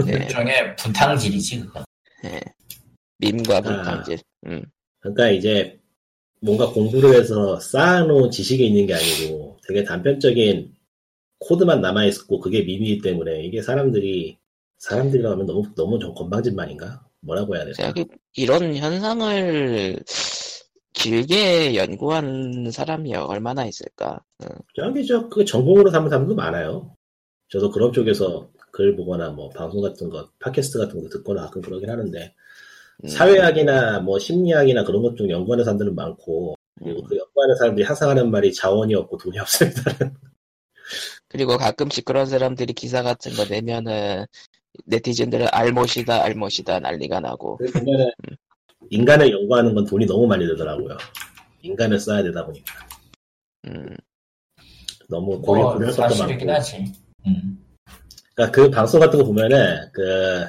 [0.06, 1.84] 네, 일종의 분탕질이지 그거.
[2.24, 2.40] 네.
[3.20, 4.20] 밈과 분탕질.
[4.48, 4.63] 음.
[5.00, 5.80] 그러니까 이제
[6.42, 10.76] 뭔가 공부를 해서 쌓아놓은 지식이 있는 게 아니고 되게 단편적인
[11.40, 14.38] 코드만 남아있고 그게 밈이기 때문에 이게 사람들이
[14.80, 17.04] 사람들이라고 하면 너무 너무 좀 건방진말인가?
[17.22, 17.94] 뭐라고 해야 되나?
[17.94, 20.04] 그 이런 현상을
[20.94, 24.20] 길게 연구한 사람이 얼마나 있을까?
[24.44, 24.50] 음.
[24.76, 26.94] 저기 저 그 전공으로 삼는 사람도 많아요.
[27.50, 31.90] 저도 그런 쪽에서 글 보거나 뭐 방송 같은 거, 팟캐스트 같은 거 듣거나 가끔 그러긴
[31.90, 32.34] 하는데
[33.04, 33.08] 음.
[33.08, 38.54] 사회학이나 뭐 심리학이나 그런 것중 연구하는 사람들은 많고 그리고 그 연구하는 사람들이 항상 하는 말이
[38.54, 39.82] 자원이 없고 돈이 없습니다.
[41.28, 44.26] 그리고 가끔씩 그런 사람들이 기사 같은 거 내면은
[44.86, 48.12] 네티즌들은 알못이다 알못이다 난리가 나고 보면은
[48.90, 50.98] 인간을 연구하는 건 돈이 너무 많이 들더라고요.
[51.62, 52.88] 인간을 써야 되다 보니까
[53.66, 53.96] 음,
[55.10, 56.52] 너무 고려 뭐 고려할 것도 사실이긴 많고.
[56.52, 56.94] 하지.
[57.26, 57.63] 음.
[58.36, 60.46] 그러니까 그 방송 같은 거 보면은 그,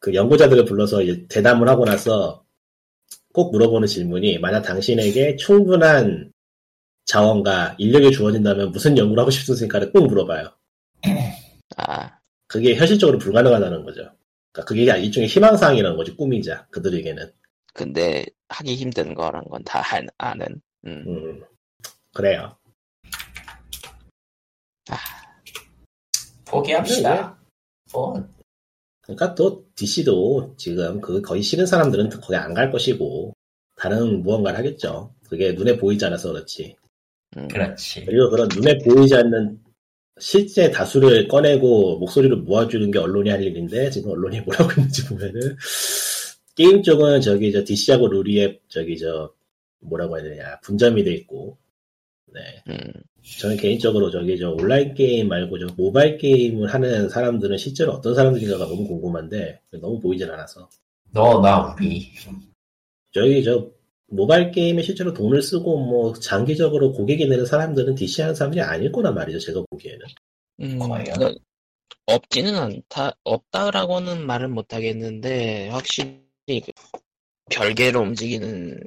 [0.00, 2.44] 그 연구자들을 불러서 대담을 하고 나서
[3.32, 6.32] 꼭 물어보는 질문이 만약 당신에게 충분한
[7.06, 10.52] 자원과 인력이 주어진다면 무슨 연구를 하고 싶습니까를 꼭 물어봐요.
[12.50, 14.02] 아 그게 현실적으로 불가능하다는 거죠.
[14.52, 17.32] 그러니까 그게 일종의 희망사항이라는 거지 꿈이자 그들에게는.
[17.72, 19.82] 근데 하기 힘든 거란 건 다
[20.18, 21.04] 아는 음.
[21.06, 21.42] 음,
[22.12, 22.56] 그래요.
[26.46, 27.38] 포기합시다.
[27.92, 28.28] 뭐
[29.02, 33.32] 그러니까 또 DC도 지금 그 거의 싫은 사람들은 거기 안갈 것이고
[33.76, 35.14] 다른 무언가를 하겠죠.
[35.28, 36.76] 그게 눈에 보이지 않아서 그렇지.
[37.36, 37.48] 음.
[37.48, 38.04] 그렇지.
[38.04, 39.62] 그리고 그런 눈에 보이지 않는
[40.20, 45.56] 실제 다수를 꺼내고 목소리를 모아주는 게 언론이 할 일인데 지금 언론이 뭐라고 했는지 보면은
[46.54, 49.32] 게임 쪽은 저기 저 DC하고 루리의 저기 저
[49.80, 51.58] 뭐라고 해야 되냐 분점이 돼 있고
[52.32, 52.92] 네 음.
[53.38, 58.66] 저는 개인적으로 저기 저 온라인 게임 말고 저 모바일 게임을 하는 사람들은 실제로 어떤 사람들인가가
[58.66, 60.68] 너무 궁금한데 너무 보이질 않아서
[61.12, 62.08] 너 나 우리.
[63.12, 63.70] 저기 저
[64.10, 69.14] 모바일 게임에 실제로 돈을 쓰고 뭐 장기적으로 고객이 되는 사람들은 DC 하는 사람들이 아닐 거란
[69.14, 70.06] 말이죠 제가 보기에는
[70.60, 71.04] 음, 과연?
[71.04, 71.32] 그러니까
[72.06, 76.72] 없지는 않다 없다라고는 말은 못하겠는데 확실히 그
[77.50, 78.78] 별개로 움직이는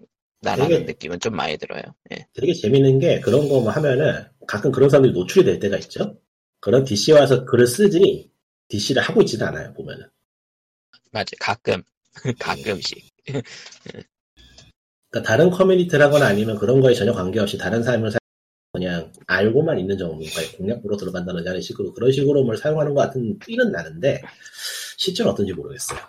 [0.42, 1.82] 나라는 되게- 느낌은 좀 많이 들어요.
[2.12, 2.28] 예.
[2.34, 6.18] 되게 재밌는 게 그런 거뭐 하면은 가끔 그런 사람들이 노출이 될 때가 있죠.
[6.60, 8.30] 그런 DC 와서 글을 쓰지
[8.68, 10.06] DC를 하고 있지는 않아요 보면은.
[11.12, 11.82] 맞아 가끔
[12.40, 13.10] 가끔씩
[15.14, 18.20] 그러니까 다른 커뮤니티라거나 아니면 그런 거에 전혀 관계없이 다른 삶을 살
[18.72, 23.38] 그냥 알고만 있는 정도, 그러니까 공략부로 들어간다는 하는 식으로 그런 식으로 뭘 사용하는 것 같은
[23.38, 24.24] 삘은 나는데
[24.98, 26.00] 실제로 어떤지 모르겠어요.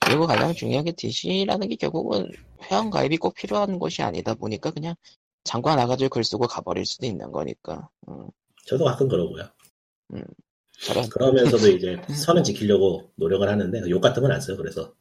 [0.00, 2.28] 그리고 가장 중요한 게 DC라는 게 결국은
[2.64, 4.96] 회원 가입이 꼭 필요한 것이 아니다 보니까 그냥
[5.44, 8.26] 잠깐 나가지고 글 쓰고 가버릴 수도 있는 거니까 음,
[8.66, 9.48] 저도 가끔 그러고요.
[10.80, 14.56] 저런 그러면서도 이제 선은 지키려고 노력을 하는데 욕 같은 건 안 써요.
[14.56, 14.92] 그래서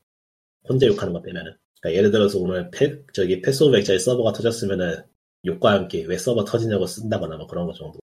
[0.67, 1.57] 혼자 욕하는 거 빼면은.
[1.79, 5.03] 그러니까 예를 들어서 오늘 패, 저기 패스 오브 엑자의 서버가 터졌으면은
[5.45, 7.99] 욕과 함께 왜 서버 터지냐고 쓴다거나 뭐 그런 거 정도.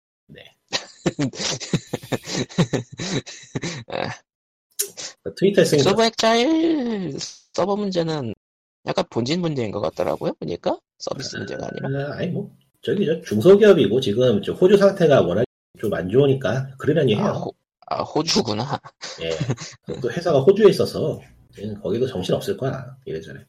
[5.37, 8.35] 트위터에 쓰는 거 서버 액자일 서버 문제는
[8.87, 12.51] 약간 본진 문제인 것 같더라고요 보니까 서비스 문제가 아니라 아, 아니 뭐
[12.83, 15.45] 저기 저 중소기업이고 지금 저 호주 상태가 워낙
[15.79, 17.25] 좀 안 좋으니까 그러려니 해요.
[17.25, 17.53] 아, 호,
[17.87, 18.81] 아, 호주구나
[19.23, 19.31] 예.
[20.01, 21.21] 또 회사가 호주에 있어서
[21.83, 23.41] 거기도 정신 없을 거야 이래저래.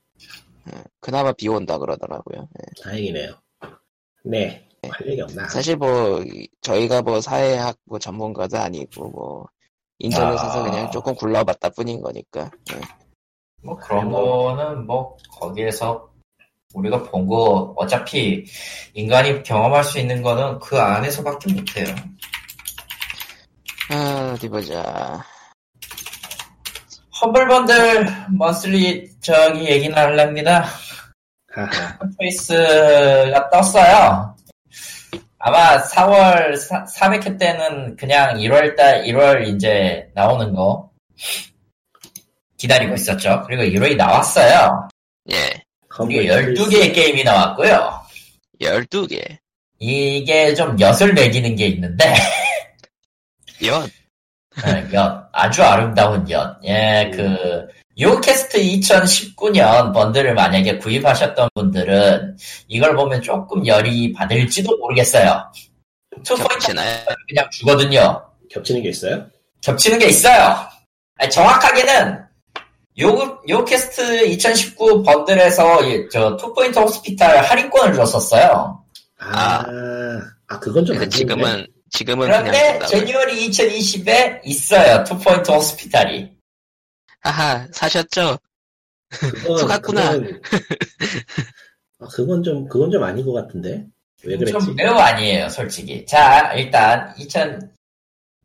[0.68, 2.82] 예, 그나마 비 온다 그러더라고요 예.
[2.84, 3.34] 다행이네요.
[4.26, 4.68] 네.
[4.90, 5.48] 할 얘기 없나?
[5.48, 6.24] 사실 뭐
[6.62, 9.48] 저희가 뭐 사회학 뭐 전문가도 아니고 뭐
[10.00, 10.64] 인터넷에서 아.
[10.64, 12.50] 그냥 조금 굴러봤다 뿐인 거니까.
[12.74, 12.82] 예.
[13.64, 16.10] 뭐 그런 거는 뭐 거기에서
[16.74, 18.44] 우리가 본 거 어차피
[18.94, 21.86] 인간이 경험할 수 있는 거는 그 안에서밖에 못해요.
[23.92, 25.24] 아 어디 보자.
[27.22, 30.66] 험블번들 먼슬리 저기 얘기는 할랍니다.
[31.54, 32.00] 하하.
[32.20, 34.36] 초이스가 떴어요.
[35.38, 36.54] 아마 4월
[36.98, 40.90] 400회 때는 그냥 1월달 1월 이제 나오는 거
[42.58, 43.44] 기다리고 있었죠.
[43.46, 44.90] 그리고 1월이 나왔어요.
[45.32, 45.36] 예.
[46.10, 48.02] 이게 12개의 게임이 나왔고요.
[48.62, 49.38] 12개.
[49.78, 52.14] 이게 좀 엿을 매기는 게 있는데
[54.68, 54.74] 연.
[54.74, 56.58] 네, 엿 아주 아름다운 엿.
[56.64, 57.68] 예, 그
[58.00, 65.52] Yogscast 2019년 bundle을 만약에 구입하셨던 분들은 이걸 보면 조금 열이 받을지도 모르겠어요.
[66.24, 67.06] Two Point 겹치나요?
[67.28, 68.24] 그냥 주거든요.
[68.50, 69.26] 겹치는 게 있어요?
[69.62, 70.56] 겹치는 게 있어요.
[71.18, 72.20] 아니, 정확하게는
[73.02, 78.84] 요, Yogscast 2019 bundle에서 이- 저 Two Point Hospital 할인권을 줬었어요.
[79.20, 79.64] 아,
[80.48, 81.10] 아 그건 좀 좋은데.
[81.16, 82.80] 지금은 지금은 그런데.
[82.88, 85.04] January 2020에 있어요.
[85.04, 86.32] Two Point Hospital이.
[87.22, 88.38] 하하 사셨죠?
[89.10, 90.12] 그건, 속았구나.
[90.14, 90.42] 그건,
[92.00, 93.86] 아, 그건 좀 그건 좀 아닌 것 같은데.
[94.24, 94.54] 왜 그랬지?
[94.66, 96.06] 좀 매우 아니에요, 솔직히.
[96.06, 97.14] 자, 일단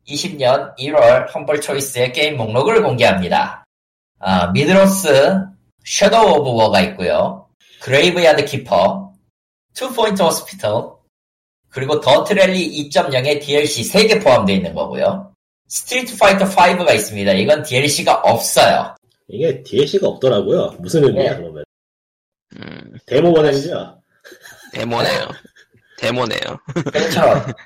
[0.05, 3.63] 2020년 1월 Humble Choice의 게임 목록을 공개합니다.
[4.19, 5.45] 아, Middle-earth
[5.85, 7.47] Shadow of War가 있고요.
[7.79, 9.13] Graveyard Keeper,
[9.73, 10.96] Two Point Hospital,
[11.69, 15.33] 그리고 Dirt Rally 2.0의 DLC 3개 포함되어 있는 거고요.
[15.67, 17.33] Street Fighter 5가 있습니다.
[17.33, 18.95] 이건 DLC가 없어요.
[19.27, 20.75] 이게 DLC가 없더라고요.
[20.79, 21.37] 무슨 의미야 네.
[21.37, 21.63] 그러면?
[22.55, 24.01] 음, 데모 버전이죠?
[24.73, 25.29] 데모네요.
[25.97, 26.39] 데모네요.
[26.91, 27.21] 그렇죠.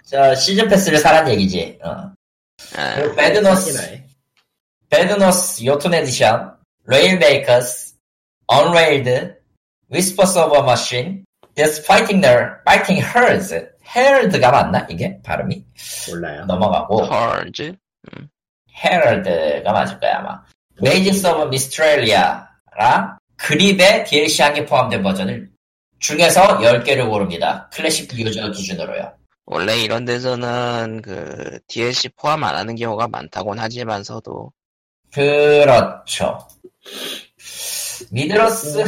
[0.05, 1.77] 저 시즌 패스를 사란 얘기지.
[1.83, 1.89] 어.
[2.75, 4.01] 아, 그리고 Bad North.
[4.89, 6.55] Bad North Jotunn Edition,
[6.85, 7.95] Trailmakers,
[8.47, 9.35] Unrailed,
[9.89, 15.65] Whispers of a Machine, Them's Fightin' 널, Fightin' Herds, 헤럴드가 맞나 이게 발음이
[16.09, 16.45] 몰라요.
[16.45, 17.75] 넘어가고 Herds.
[18.83, 20.41] 헤럴드가 맞을 거야 아마.
[20.81, 25.49] Mages of Mystralia랑 GRIP의 DLC 한 개 포함된 버전을
[25.99, 27.69] 중에서 10개를 고릅니다.
[27.73, 29.13] 클래식 user 기준으로요.
[29.45, 34.51] 원래 이런 데서는 그 DLC 포함 안 하는 경우가 많다곤 하지만서도
[35.13, 36.47] 그렇죠.
[38.11, 38.83] Middle-earth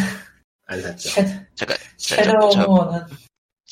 [0.67, 1.09] 안 샀죠.
[1.09, 3.01] 섀- 잠깐 Shadow는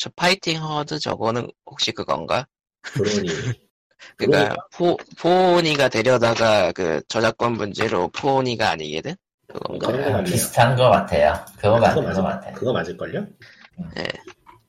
[0.02, 2.48] 저 Fightin' Herds 저거는 혹시 그건가?
[2.82, 3.28] brony.
[4.18, 9.16] 그니까 포 pony가 데려다가 그 저작권 문제로 pony가 아니거든
[9.48, 9.92] 그건가?
[9.92, 10.24] 거 같네요.
[10.24, 11.34] 비슷한 것 같아요.
[11.56, 12.56] 그거 그거 맞는 것 맞을, 같아요.
[12.56, 13.28] 그거 맞을걸요?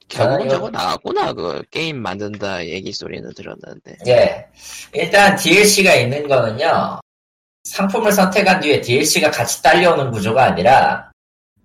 [0.08, 4.46] 결국은 아, 저거 나왔구나 그 게임 만든다 얘기 소리는 들었는데 예.
[4.92, 7.00] 일단 DLC가 있는 거는요.
[7.64, 11.10] 상품을 선택한 뒤에 DLC가 같이 딸려오는 구조가 아니라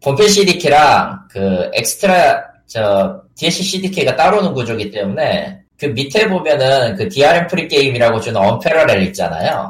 [0.02, 6.96] 본편 CD key랑 그 엑스트라 저 DLC CD key가 따로는 구조기 때문에 그 밑에 보면은
[6.96, 9.70] 그 DRM free 게임이라고 주는 언패러렐 있잖아요.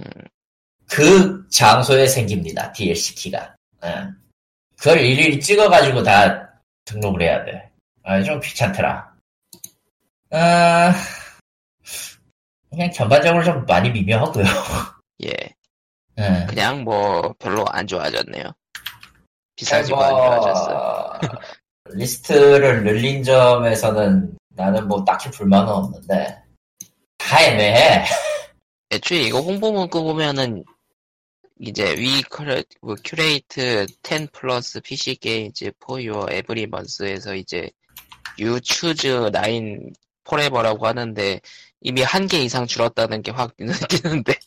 [0.00, 0.04] 음.
[0.88, 2.72] 그 장소에 생깁니다.
[2.72, 3.54] DLC 키가.
[3.84, 3.88] 예.
[4.76, 7.70] 그걸 일일이 찍어가지고 다 등록을 해야 돼.
[8.02, 9.12] 아, 좀 귀찮더라.
[10.30, 10.92] 아,
[12.70, 14.44] 그냥 전반적으로 좀 많이 미묘하고요.
[15.24, 15.32] 예
[16.18, 16.46] 예.
[16.46, 18.44] 그냥 뭐 별로 안 좋아졌네요
[19.54, 21.20] 비싸지고 안 뭐, 좋아졌어
[21.94, 26.42] 리스트를 늘린 점에서는 나는 뭐 딱히 불만은 없는데
[27.18, 28.04] 다 애매해.
[28.90, 30.64] 애초에 이거 홍보 문구 보면은
[31.58, 37.70] 이제 We 뭐 curate 10 plus PC games for you every month에서 이제
[38.38, 39.90] you choose 9
[40.26, 41.40] forever라고 하는데
[41.80, 44.34] 이미 한 개 이상 줄었다는 게 확 느끼는데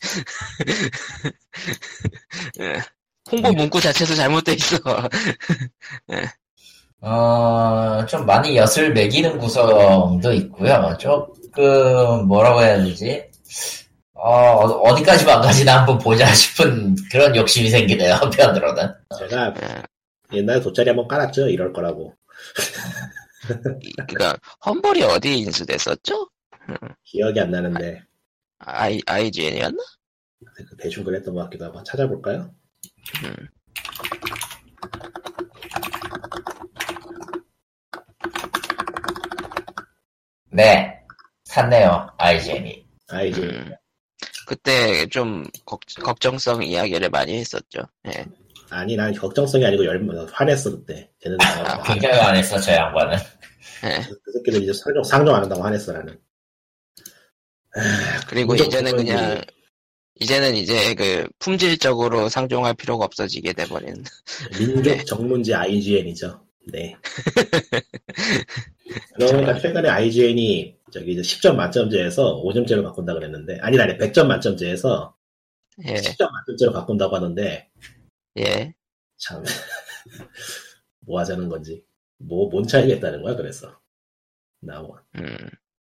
[2.60, 2.80] 예.
[3.30, 4.78] 홍보 문구 자체도 잘못돼 있어
[7.02, 10.96] 어, 좀 많이 엿을 매기는 구성도 있고요.
[10.98, 13.24] 조금 뭐라고 해야 되지?
[14.14, 14.30] 어,
[14.66, 18.14] 어디까지만 가지나 한번 보자 싶은 그런 욕심이 생기네요.
[18.20, 18.92] 한편으로는.
[19.18, 20.36] 제가 예.
[20.36, 21.48] 옛날에 돗자리 한번 깔았죠.
[21.48, 22.14] 이럴 거라고.
[23.80, 26.28] 이- 그러니까 험벌이 어디에 인수됐었죠?
[27.04, 28.02] 기억이 안 나는데
[28.58, 29.78] 아이, IGN이었나?
[30.78, 32.50] 대충 그랬던 것 같기도 하고 찾아볼까요?
[33.24, 33.48] 음.
[40.52, 40.98] 네.
[41.44, 42.08] 샀네요.
[42.18, 42.86] IGN이.
[43.08, 43.74] 아 이제 음.
[44.46, 47.80] 그때 좀 걱, 걱정성 이야기를 많이 했었죠.
[48.08, 48.24] 예.
[48.70, 53.18] 아니 난 걱정성이 아니고 열 화냈어 그때 걔는 나와서 굉장히 안했어 저 양반은.
[53.84, 54.02] 예.
[54.22, 56.18] 그 새끼들 이제 상종 상종 안 한다고 화냈어 나는.
[58.28, 59.40] 그리고 무조건 이제는 그냥
[60.20, 64.04] 이제는 이제 그 품질적으로 상종할 필요가 없어지게 돼버린.
[64.58, 66.44] 민족 정문지 IGN이죠.
[66.66, 66.96] 네.
[69.14, 75.16] 그러니까 최근에 IGN이 저기 이제 10점 만점제에서 5점제로 바꾼다 그랬는데 아니 아니 100점 만점제에서
[75.86, 77.68] 예, 10점 만점제로 바꾼다고 하는데
[78.38, 78.74] 예.
[79.18, 79.42] 참
[81.06, 81.82] 뭐 하자는 건지
[82.18, 83.80] 뭐 뭔 차이겠다는 거야 그래서
[84.60, 85.36] 나와 음,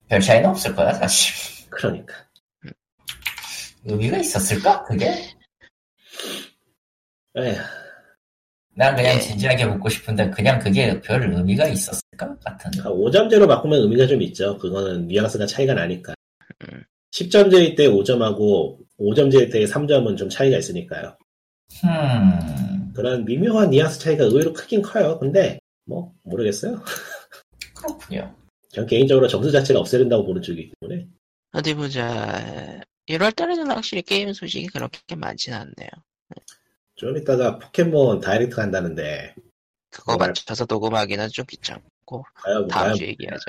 [0.07, 1.67] 별 차이는 없을 거야 사실.
[1.69, 2.13] 그러니까
[3.85, 5.07] 의미가 있었을까 그게?
[7.37, 7.55] 에휴,
[8.75, 9.19] 난 그냥 예.
[9.19, 12.71] 진지하게 묻고 싶은데 그냥 그게 별 의미가 있었을까 같은.
[12.71, 16.13] 5점제로 바꾸면 의미가 좀 있죠 그거는 뉘앙스가 차이가 나니까
[16.63, 16.83] 음.
[17.11, 21.17] 10점제일 때 5점하고 5점제일 때 3점은 좀 차이가 있으니까요
[21.83, 26.81] 음 그런 미묘한 뉘앙스 차이가 의외로 크긴 커요 근데 뭐 모르겠어요
[27.79, 28.35] 그렇군요.
[28.71, 31.07] 전 개인적으로 점수 자체가 없애야 된다고 보는 쪽이기 때문에
[31.51, 32.81] 어디 보자.
[33.07, 35.89] 1월 달에는 확실히 게임 소식이 그렇게 많진 않네요.
[36.99, 39.33] 좀 이따가 포켓몬 Direct 간다는데
[39.89, 40.27] 그거 정말.
[40.27, 43.45] 맞춰서 녹음하기는 좀 귀찮고 과연 다음 과연 주 얘기하죠.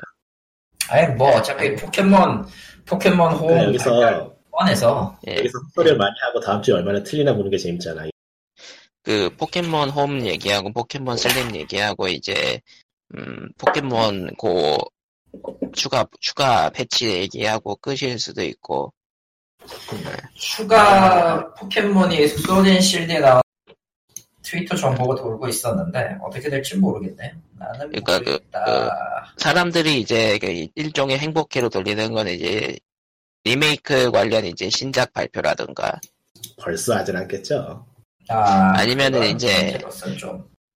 [0.88, 2.46] 아니 뭐 어차피 포켓몬
[2.86, 5.38] 포켓몬 호응 그러니까 여기서 뻔해서 예.
[5.38, 8.06] 여기서 헛소리를 많이 하고 다음 주에 얼마나 틀리나 보는 게 재밌잖아
[9.02, 12.60] 그 포켓몬 홈 얘기하고 포켓몬 슬림 얘기하고 이제
[13.16, 14.78] 음 포켓몬 고
[15.72, 18.92] 추가 추가 패치 얘기하고 끝일 수도 있고
[20.34, 23.40] 추가 포켓몬이 소덴 실드에 나온
[24.42, 27.34] 트위터 정보가 돌고 있었는데 어떻게 될지 모르겠네.
[27.58, 29.34] 나는 그러니까 그- 모르겠다.
[29.36, 32.76] 사람들이 이제 그 일종의 행복회로 돌리는 건 이제
[33.44, 36.00] 리메이크 관련 이제 신작 발표라든가.
[36.58, 37.86] 벌써 하진 않겠죠?
[38.28, 39.78] 아, 아니면은 그건 이제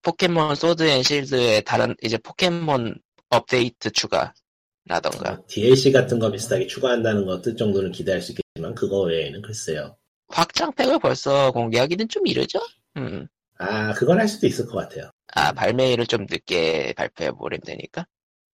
[0.01, 2.95] 포켓몬 Sword and Shield의 다른 이제 포켓몬
[3.29, 5.31] 업데이트 추가라던가.
[5.31, 9.97] 뭐 DLC 같은 거 비슷하게 추가한다는 것뜻 정도는 기대할 수 있겠 지만 그거 외에는 글쎄요
[10.29, 12.59] 확장팩을 벌써 공개하기는 좀 이르죠?
[12.97, 13.27] 음.
[13.57, 18.05] 아 그건 할 수도 있을 것 같아요 아, 발매일을 좀 늦게 발표해 버리면 되니까.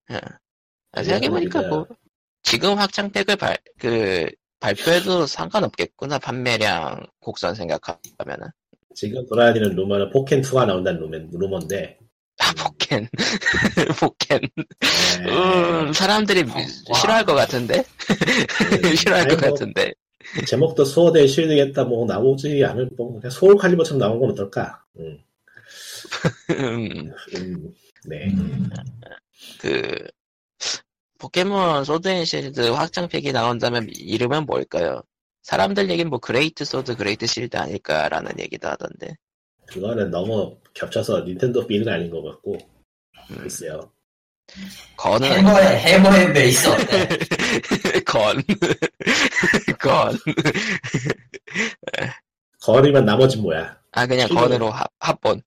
[0.09, 0.19] 응.
[0.93, 1.87] 아, 생각해보니까 뭐,
[2.41, 4.27] 지금 확장팩을 발, 그,
[4.59, 8.47] 발표해도 상관없겠구나, 판매량 곡선 생각하면은.
[8.95, 11.99] 지금 돌아다니는 루머는 포켄2가 나온다는 루머, 루머인데
[12.41, 13.08] 아, 포켄.
[13.99, 14.39] 포켄.
[15.25, 15.32] 네.
[15.32, 16.43] 음, 사람들이
[16.89, 16.99] 와.
[16.99, 17.84] 싫어할 것 같은데?
[18.97, 19.93] 싫어할 것 아니, 뭐, 같은데.
[20.47, 25.17] 제목도 수호대 실드겠다 뭐 나오지 않을 뭐 그냥 소울 칼리버처럼 나온 건 어떨까 음,
[26.51, 27.73] 음, 음,
[28.06, 28.69] 네 음,
[29.60, 29.97] 그,
[31.17, 35.01] 포켓몬 소드 앤 실드 확장팩이 나온다면 이름은 뭘까요?
[35.43, 39.15] 사람들 얘기는 뭐 그레이트 소드, 그레이트 실드 아닐까라는 얘기도 하던데.
[39.71, 42.57] 그거는 너무 겹쳐서 닌텐도 빌은 아닌 것 같고
[43.29, 43.91] 음, 글쎄요
[44.97, 47.07] 건은 해머의 해머의 베이스 어때?
[48.05, 48.43] 건.
[49.79, 50.17] 건.
[52.60, 54.41] 거리면 나머지 뭐야 아, 그냥 실버.
[54.41, 55.41] 건으로 합, 합본.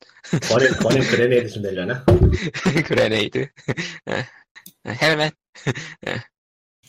[0.48, 2.02] 거는 거는 그레네이드 좀 되려나
[2.87, 3.46] 그레네이드.
[4.08, 4.26] 에,
[4.87, 5.34] 헬멧.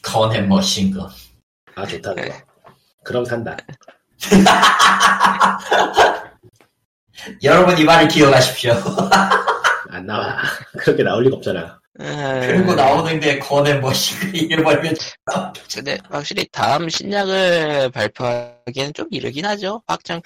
[0.02, 1.10] 건의 머신건.
[1.76, 2.34] 아 좋다 그거
[3.04, 3.58] 그럼 산다
[7.44, 8.74] 여러분 이 말을 기억하십시오.
[9.90, 10.38] 안 나와.
[10.80, 11.80] 그렇게 나올 리가 없잖아.
[11.98, 14.96] 그리고 나오는 게 건의 머신건 이래버리면
[15.74, 19.82] 근데 확실히 다음 신약을 발표하기에는 좀 이르긴 하죠.
[19.88, 20.22] 확장,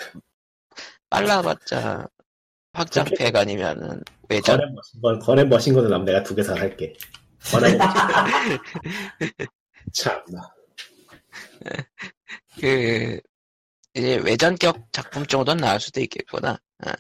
[1.12, 2.08] 빨라봤자,
[2.74, 4.58] 확장팩 아니면은, 외전.
[4.58, 6.94] 거는 머신건 거는 머신건은 남 내가 두 개사 살게.
[7.52, 7.78] 거는
[9.94, 10.42] 참나.
[12.60, 13.20] 그,
[13.96, 16.58] 외전격 작품 정도는 나올 수도 있겠구나.
[16.86, 16.94] 아,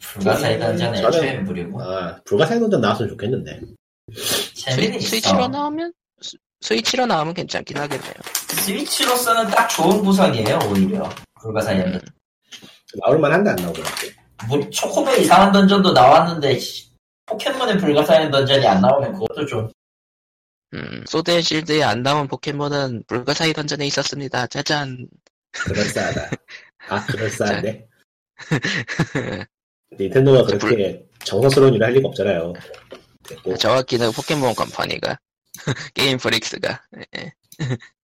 [0.00, 3.60] 불가사의 던전의 저는- 최애물이고 아 불가사의도 나왔으면 좋겠는데
[4.14, 5.00] 스위.
[5.00, 8.12] 스위치로 나오면, 스- 스위치로 나오면 괜찮긴 하겠네요.
[8.48, 11.08] 스위치로서는 딱 좋은 구성이에요 오히려
[11.40, 12.02] 불가사의 던전.
[13.04, 13.96] 나올만 한데 안 나오더라고
[14.48, 16.90] 뭐 초코보 이상한 던전도 나왔는데 씨,
[17.26, 19.70] 포켓몬의 불가사의 던전이 안 나오면 그것도 좀
[20.74, 24.46] 음, 소드 앤 실드에 안 나온 포켓몬은 불가사의 던전에 있었습니다.
[24.48, 25.08] 짜잔.
[25.64, 26.30] 그럴싸하다
[26.88, 27.88] 아 그럴싸한데
[29.98, 32.52] 닌텐도가 그렇게 정성스러운 일을 할 리가 없잖아요.
[33.28, 35.18] 됐고, 정확히는 포켓몬 컴퍼니가,
[35.94, 36.82] 게임 프릭스가.
[37.16, 37.32] 예.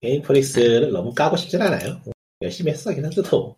[0.00, 2.00] 게임 프릭스를 너무 까고 싶진 않아요.
[2.40, 3.56] 열심히 했어, 걔네들도.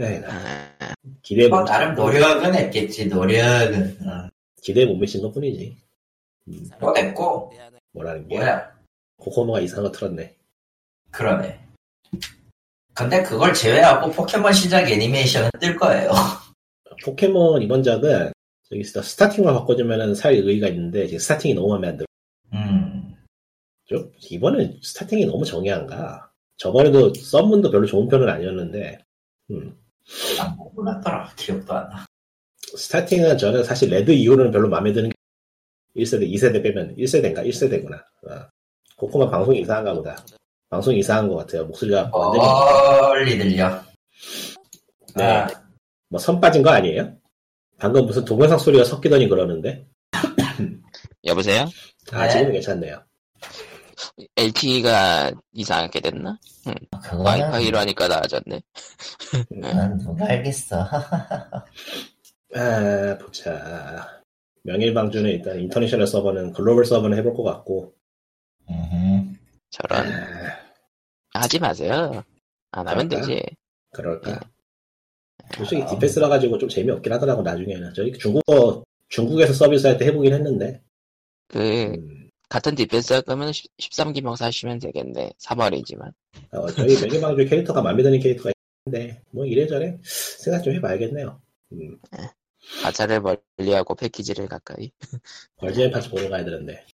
[0.00, 4.28] 에이, 아, 기대에 뭐 못, 나름 노력은 했겠지 노력은 어.
[4.62, 5.76] 기대에 못 미친 것 뿐이지.
[6.80, 7.52] 뭐 됐고
[7.92, 8.36] 뭐라는 게.
[8.36, 8.72] 뭐야
[9.18, 10.36] 코코모가 이상한 거 틀었네.
[17.04, 18.32] 포켓몬 이번 작은
[18.68, 22.06] 저기 스타- starting만 바꿔주면은 살 의의가 있는데 지금 starting이 너무 마음에 안 들어.
[22.54, 23.14] 음.
[23.86, 26.30] 좀 이번엔 starting이 너무 정이 안 가.
[26.56, 28.98] 저번에도 썬문도 별로 좋은 편은 아니었는데
[29.50, 29.76] 음.
[30.38, 31.32] 난 뭐 몰랐더라.
[31.36, 32.06] 기억도 안 나.
[32.76, 35.14] starting은 저는 사실 레드 이후로는 별로 마음에 드는 게
[36.02, 37.44] 1세대, 2세대 빼면 1세대인가?
[37.46, 37.94] 1세대구나.
[37.94, 38.48] 어.
[38.96, 40.16] 코코마 방송이 이상한가 보다.
[40.70, 41.66] 방송이 이상한 것 같아요.
[41.66, 42.44] 목소리가 완전히
[43.00, 43.82] 멀리 들려.
[45.16, 45.24] 네.
[45.24, 45.48] 아,
[46.08, 47.12] 뭐선 빠진 거 아니에요?
[47.76, 49.84] 방금 무슨 동영상 소리가 섞이더니 그러는데
[51.24, 51.66] 여보세요?
[52.12, 52.30] 아 네.
[52.30, 53.02] 지금은 괜찮네요.
[54.36, 56.38] LTE가 이상하게 됐나?
[57.02, 58.62] 그거는, 와이파이로 하니까 나아졌네.
[59.48, 60.88] 그건 누가 알겠어.
[62.54, 64.20] 아 보자.
[64.62, 67.94] 명일방주는 일단 인터내셔널 서버는 글로벌 서버는 해볼 것 같고.
[69.70, 70.06] 저런.
[70.06, 70.59] 아,
[71.34, 72.22] 하지 마세요.
[72.72, 73.26] 안 하면 그럴까?
[73.26, 73.42] 되지.
[73.92, 74.40] 그럴까?
[75.56, 77.92] 솔직히 디펜스라 가지고 좀 재미없긴 하더라고 나중에는.
[77.94, 80.80] 저희 중국어 중국에서 서비스 할 때 해보긴 했는데
[81.48, 81.58] 그,
[81.98, 85.32] 음, 같은 디펜스 할 거면 13기병 사시면 되겠네.
[85.42, 86.12] 3월이지만.
[86.52, 88.52] 어, 저희 명일방주 캐릭터가 마음에 드는 캐릭터가
[88.86, 91.40] 있는데 뭐 이래저래 생각 좀 해봐야겠네요.
[91.72, 91.98] 음,
[92.82, 93.20] 가차를
[93.58, 94.92] 멀리하고 패키지를 가까이.
[95.56, 96.84] 벌즈앤 파츠 보러 가야 되는데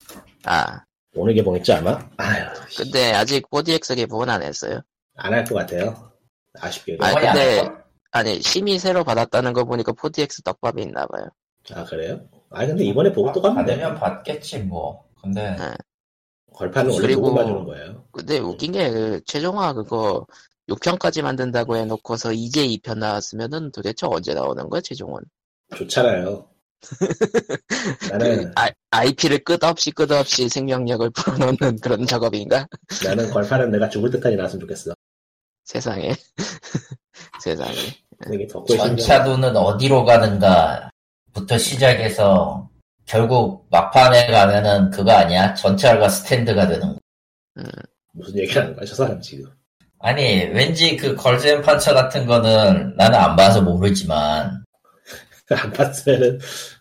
[0.44, 0.82] 아,
[1.16, 1.98] 오늘 개봉했죠 아마?
[2.18, 2.44] 아휴
[2.76, 4.80] 근데 아직 4DX 개봉은 안 했어요.
[5.16, 6.12] 안 할 것 같아요.
[6.60, 7.04] 아쉽게도.
[7.04, 7.70] 아, 근데-?
[8.12, 11.28] 아니, 심의 새로 받았다는 거 보니까 4DX 떡밥이 있나 봐요.
[11.74, 12.20] 아 그래요?
[12.50, 13.72] 아 근데 이번에 보고 또 가면 돼.
[13.78, 15.04] 받으면 받겠지 뭐.
[15.20, 15.56] 근데
[16.54, 18.04] 걸판은 원래 그리고- 보고 봐주는 거예요.
[18.12, 20.26] 근데 웃긴 게, 그, 최종화 그거,
[20.68, 25.22] 6편까지 만든다고 해놓고서 이제 2편 나왔으면은 도대체 언제 나오는 거야, 최종원?
[25.76, 26.46] 좋잖아요.
[28.10, 32.66] 나는 아, IP를 끝없이 끝없이 생명력을 불어넣는 그런 작업인가?
[33.04, 34.94] 나는 걸판은 내가 죽을 때까지 나왔으면 좋겠어.
[35.64, 36.14] 세상에.
[37.42, 37.74] 세상에.
[38.24, 38.66] 심정.
[38.66, 42.68] 전차 도는 어디로 가는가부터 시작해서
[43.04, 45.54] 결국 막판에 가면은 그거 아니야?
[45.54, 46.98] 전차가 스탠드가 되는 거.
[48.12, 49.50] 무슨 얘기를 하는 거야 저 사람 지금.
[49.98, 54.64] 아니 왠지 그 걸즈앤 판처 같은 거는 나는 안 봐서 모르지만
[55.50, 56.38] 안 봤으면은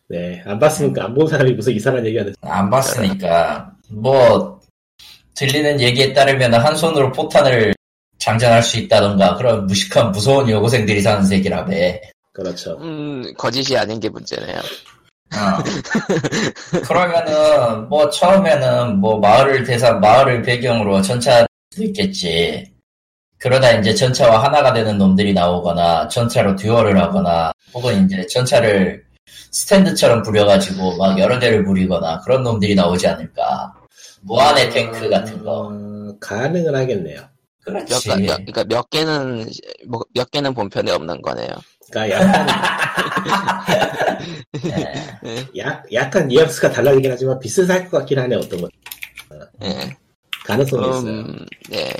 [0.09, 2.33] 네 안 봤으니까 안 본 사람이 무슨 이상한 얘기하는.
[2.41, 4.59] 안 봤으니까 뭐
[5.35, 7.73] 들리는 얘기에 따르면 한 손으로 포탄을
[8.19, 11.75] 장전할 수 있다던가 그런 무식한 무서운 여고생들이 사는 세계라며
[12.33, 12.77] 그렇죠.
[12.81, 14.57] 음, 거짓이 아닌 게 문제네요.
[15.35, 16.81] 어.
[16.87, 21.47] 그러면은 뭐 처음에는 뭐 마을을 대상 마을을 배경으로 전차도
[21.79, 22.71] 있겠지.
[23.37, 29.04] 그러다 이제 전차와 하나가 되는 놈들이 나오거나 전차로 듀얼을 하거나 혹은 이제 전차를
[29.55, 33.73] 스탠드처럼 부려가지고 막 여러 대를 부리거나 그런 놈들이 나오지 않을까.
[34.21, 35.69] 무한의 탱크 같은 거.
[35.71, 37.21] 어, 가능은 하겠네요.
[37.65, 38.09] 몇, 그렇지.
[38.09, 39.47] 가- 몇, 그러니까 몇 개는,
[39.87, 41.47] 뭐, 몇 개는 본편에 없는 거네요.
[41.89, 42.47] 그러니까 약간
[44.65, 45.47] 예.
[45.57, 48.69] 약, 약간 뉘앙스가 달라지긴 하지만 비슷할 것 같긴 하네 어떤 건.
[49.63, 49.95] 예.
[50.45, 51.01] 가능성이 있어요.
[51.09, 51.91] 음, 예.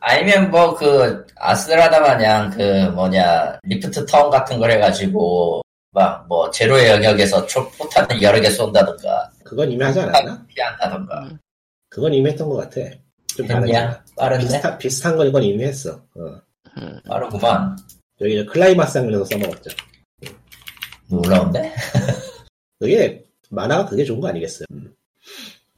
[0.00, 2.62] 아니면 뭐 그 아스라다 마냥 그
[2.94, 5.62] 뭐냐 lifting turn 같은 걸 해가지고
[5.94, 10.44] 막 뭐 제로의 영역에서 초 포탄을 여러 개 쏜다던가 그건 이미 하지 않았나?
[10.48, 11.38] 피한다던가
[11.88, 12.80] 그건 이미 했던 것 같아.
[13.36, 13.72] 좀 다르지.
[13.72, 14.04] 했냐?
[14.16, 14.44] 빠른데?
[14.44, 15.92] 비슷한, 비슷한 건 이건 이미 했어.
[16.16, 16.40] 어.
[16.78, 17.76] 음, 빠르구만
[18.20, 19.70] 여기 저 클라이맥스 장면에서 써먹었죠.
[21.08, 21.72] 놀라운데?
[22.80, 24.66] 그게 만화가 그게 좋은 거 아니겠어요?
[24.72, 24.92] 음.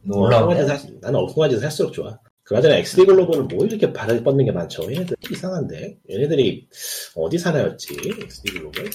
[0.02, 0.60] 놀라운데?
[0.60, 2.18] 엉뚱한 짓 할- 나는 엉뚱한 짓을 할수록 좋아.
[2.44, 4.84] 그나저나 XD 글로벌은 뭐 이렇게 발을 뻗는 게 많죠?
[4.84, 5.98] 얘네들 이상한데?
[6.08, 6.68] 얘네들이
[7.16, 7.96] 어디 회사였지?
[8.22, 8.88] XD 글로벌?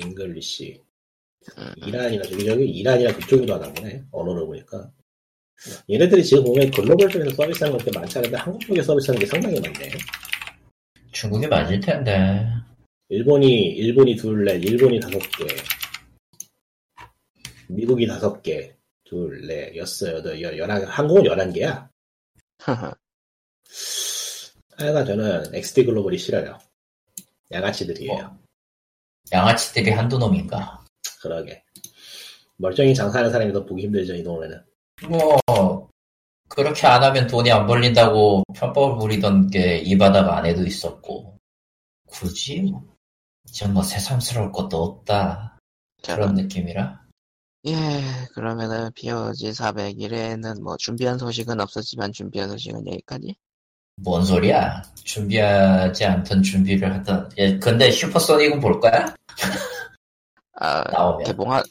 [0.00, 0.82] English
[1.58, 1.74] 음.
[1.86, 4.90] 이란이나 저기 저기 이란이나 그쪽으로 하나 보네 언어를 보니까.
[5.88, 9.90] 얘네들이 지금 보면 글로벌 쪽에서 서비스하는 게 많지 않은데 한국 쪽에 서비스하는 게 상당히 많네.
[11.12, 12.46] 중국이 맞을 텐데.
[13.08, 15.46] 일본이 일본이 둘넷 일본이 다섯 개
[17.68, 18.74] 미국이 다섯 개
[19.04, 21.88] 둘넷 여섯 여덟 열 열한 한국은 열한 개야.
[24.76, 26.58] 하여간 저는 XD 글로벌이 싫어요.
[27.50, 28.45] 양아치들이에요
[29.32, 30.84] 양아치들이 한두 놈인가?
[31.20, 31.62] 그러게.
[32.56, 34.62] 멀쩡히 장사하는 사람이 더 보기 힘들죠 이 동네는.
[35.08, 35.88] 뭐
[36.48, 41.36] 그렇게 안 하면 돈이 안 벌린다고 편법을 부리던 게 이 바다가 안에도 있었고.
[42.06, 42.82] 굳이 뭐
[43.48, 45.58] 이제 뭐 새삼스러울 것도 없다.
[46.04, 47.04] 그런 느낌이라.
[47.66, 47.74] 예,
[48.32, 53.34] 그러면은 POG 401회는 뭐 준비한 소식은 없었지만 준비한 소식은 여기까지.
[53.96, 54.82] 뭔 소리야?
[55.04, 57.30] 준비하지 않던 준비를 하던.
[57.38, 59.14] 예, 근데 슈퍼소닉은 볼 거야?
[60.58, 61.24] 아, 나오면.
[61.24, 61.62] 개봉한,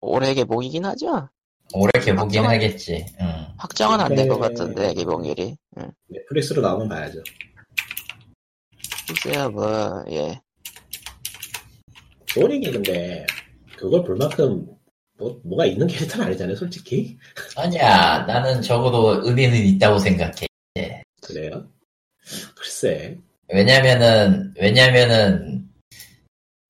[0.00, 1.28] 올해 개봉이긴 하죠?
[1.74, 3.06] 올해 개봉긴 확정은- 하겠지.
[3.20, 3.46] 응.
[3.58, 4.48] 확정은 안된것 네.
[4.48, 5.56] 같은데, 개봉일이.
[5.78, 5.92] 응.
[6.08, 7.22] 넷플릭스로 나오면 봐야죠
[9.08, 10.40] 글쎄요, 뭐, 예.
[12.28, 13.26] 소닉이 근데
[13.76, 14.64] 그걸 볼 만큼
[15.18, 17.18] 뭐, 뭐가 있는 캐릭터는 아니잖아요, 솔직히.
[17.56, 20.46] 아니야, 나는 적어도 의미는 있다고 생각해.
[21.22, 21.68] 그래요?
[22.54, 23.18] 글쎄.
[23.48, 25.68] 왜냐면은, 왜냐면은,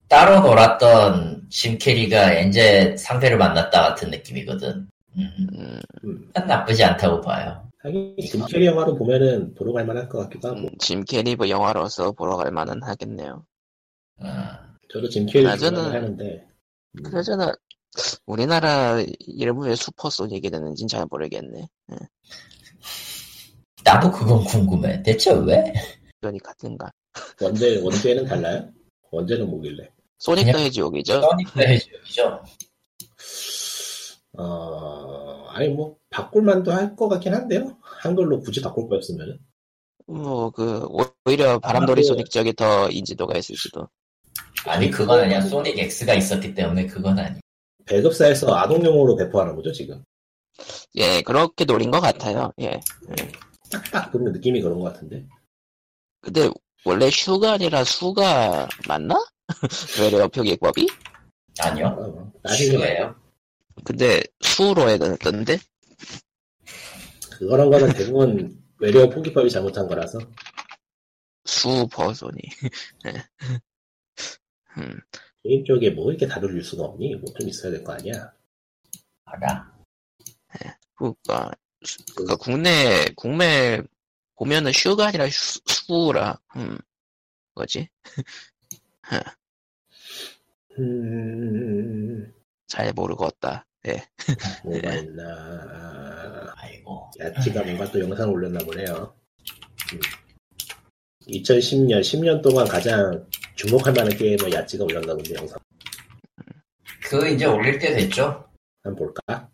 [0.07, 4.89] 따로 놀았던 짐 캐리가 이제 상대를 만났다 같은 느낌이거든.
[5.17, 6.31] 음, 음, 음.
[6.33, 7.69] 난 나쁘지 않다고 봐요.
[7.79, 10.67] 하긴 짐 캐리 영화로 보면은 보러 갈 만할 것 같기도 하고.
[10.79, 13.45] 짐 캐리 영화로서 보러 갈 만은 하겠네요.
[14.21, 14.27] 어,
[14.91, 16.47] 저도 짐 캐리 아, 좋아하긴 하는데.
[16.97, 17.03] 음.
[17.03, 17.53] 그러잖아,
[18.25, 21.67] 우리나라 이름을 왜 슈퍼소닉이 되는지는 잘 모르겠네.
[23.83, 25.01] 나도 그건 궁금해.
[25.03, 25.73] 대체 왜?
[26.21, 26.91] 이건이 같은가?
[27.41, 28.69] 원제 원제는 달라요?
[29.11, 29.89] 원제는 뭐길래?
[30.19, 31.21] 소닉 그냥- 더 해지옥이죠?
[31.21, 32.43] 써니까 해줘야죠.
[34.37, 37.77] 어 아니 뭐 바꿀만도 할 것 같긴 한데요.
[37.81, 39.39] 한글로 굳이 바꿀 거였으면은.
[40.07, 40.87] 뭐, 그,
[41.25, 43.87] 오히려 바람돌이 그- 소닉 쪽이 더 인지도가 있을지도.
[44.65, 45.39] 아니, 그건 아니야.
[45.41, 47.39] 소닉 X가 있었기 때문에 그건 아니야.
[47.85, 50.03] 배급사에서 아동용으로 배포하는 거죠 지금.
[50.95, 52.51] 예, 그렇게 노린 것 같아요.
[52.59, 52.79] 예.
[53.69, 55.27] 딱딱 보면 느낌이 그런 것 같은데.
[56.21, 56.49] 근데,
[56.85, 59.15] 원래 슈가 아니라 수가 맞나?
[60.01, 60.87] 외래어 표기법이?
[61.59, 61.87] 아니요.
[61.87, 63.15] 어, 나중에 슈예요.
[63.83, 65.57] 근데, 수로 해야 되던데?
[67.31, 70.19] 그거란 거는 대부분 외래어 포기법이 잘못한 거라서.
[71.45, 72.39] 수버소니.
[73.07, 73.23] 예.
[74.77, 74.99] 음,
[75.43, 77.15] 게임 쪽에 뭐 이렇게 다룰 수가 없니?
[77.15, 78.31] 뭐 좀 있어야 될 거 아니야.
[79.25, 79.73] 알아.
[80.95, 81.51] 그니까,
[82.15, 83.81] 그니까 국내, 국내,
[84.35, 86.77] 보면은 슈가 아니라 수, 수라, 음,
[87.55, 87.89] 뭐지?
[90.79, 92.33] 음,
[92.67, 93.65] 잘 모르겠다.
[93.87, 94.03] 예.
[94.63, 96.53] 뭐가 있나.
[96.55, 97.11] 아이고.
[97.19, 99.13] 야티가 뭔가 또 영상 올렸나 보네요.
[99.93, 99.99] 음.
[101.27, 105.59] 2010년, 10년 동안 가장 주목할 만한 게임을 야티가 올렸나 본데, 영상.
[107.03, 108.45] 그거 이제 올릴 때 됐죠?
[108.83, 109.49] 한번 볼까?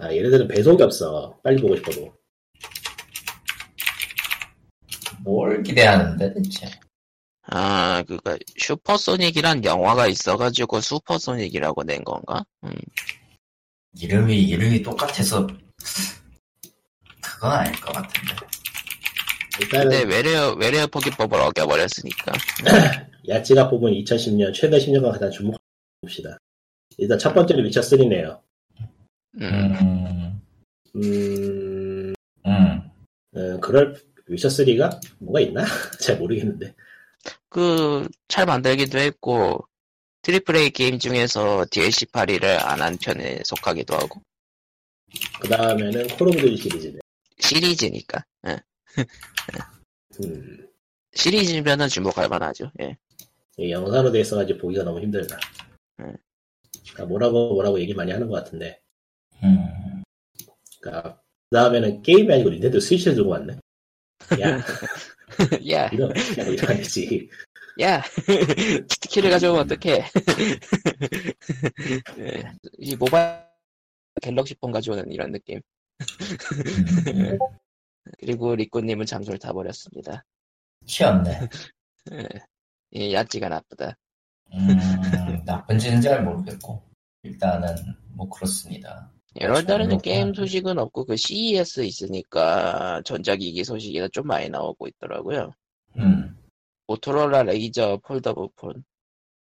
[0.00, 1.38] 아, 얘네들은 배속이 없어.
[1.42, 2.12] 빨리 보고 싶어도.
[5.22, 6.70] 뭘 기대하는데, 대체?
[7.42, 12.42] 아, 그니까, 슈퍼소닉이란 영화가 있어가지고 슈퍼소닉이라고 낸 건가?
[12.64, 12.74] 음,
[13.94, 15.46] 이름이, 이름이 똑같아서,
[17.20, 18.34] 그건 아닐 것 같은데.
[19.60, 22.32] 일단은, 근데 외래어, 외래어 포기법을 어겨버렸으니까.
[23.28, 25.58] 야치가 뽑은 2010년, 최근 10년간 가장 주목할
[26.00, 26.38] 봅시다.
[26.96, 28.40] 일단 첫 번째는 위쳐 3네요.
[29.34, 30.40] 음, 음,
[30.96, 32.14] 음,
[32.46, 32.90] 음.
[33.32, 35.64] 어, 그럴, 위쳐 3가 뭐가 있나?
[36.00, 36.74] 잘 모르겠는데.
[37.48, 39.66] 그, 잘 만들기도 했고,
[40.22, 44.22] triple A 게임 중에서 DLC 팔이를 안 한 편에 속하기도 하고,
[45.40, 46.98] 그 다음에는 콜 오브 듀티 시리즈네.
[47.38, 48.24] 시리즈니까.
[48.48, 48.58] 예.
[50.24, 50.68] 음,
[51.14, 52.70] 시리즈면은 주목할 만하죠.
[52.80, 52.96] 예.
[53.58, 55.38] 이 영상으로 돼 있어가지고 보기가 너무 힘들다.
[56.00, 56.16] 음.
[56.92, 58.80] 그러니까 뭐라고 뭐라고 얘기 많이 하는 것 같은데.
[59.44, 60.02] 음.
[60.80, 61.20] 그러니까
[61.50, 63.56] 그 다음에는 게임이 아니고 닌텐도 스위치를 들고 왔네.
[64.40, 64.58] 야,
[65.70, 67.28] 야, 이런 야, 안 되지.
[67.80, 68.02] 야,
[68.88, 70.04] 스티키를 가져오면 어떡해.
[72.18, 72.42] 예.
[72.78, 73.44] 이 모바일
[74.20, 75.60] 갤럭시 폰 가져오는 이런 느낌.
[77.14, 77.38] 음.
[78.18, 80.24] 그리고 리코님은 장소를 타버렸습니다.
[80.86, 81.48] 치였네.
[82.12, 82.28] 예.
[82.92, 83.96] 이 야찌가 나쁘다.
[84.52, 86.82] 음, 나쁜지는 잘 모르겠고.
[87.22, 87.76] 일단은,
[88.08, 89.12] 뭐, 그렇습니다.
[89.34, 89.98] 때는 그렇구나.
[89.98, 95.52] 게임 소식은 없고 그 CES 있으니까 전자기기 소식이 좀 많이 나오고 있더라고요.
[95.98, 96.36] 음,
[96.86, 98.84] 모토로라 레이저 폴더블 폰.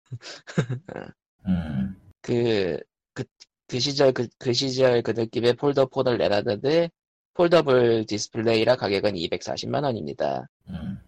[1.47, 1.95] 음.
[2.21, 2.77] 그,
[3.13, 3.23] 그,
[3.67, 6.89] 그 시절, 그, 그 시절 그 느낌의 폴더 폰을 내놨는데,
[7.33, 10.49] 폴더블 디스플레이라 가격은 240만 원입니다.
[10.69, 10.99] 음,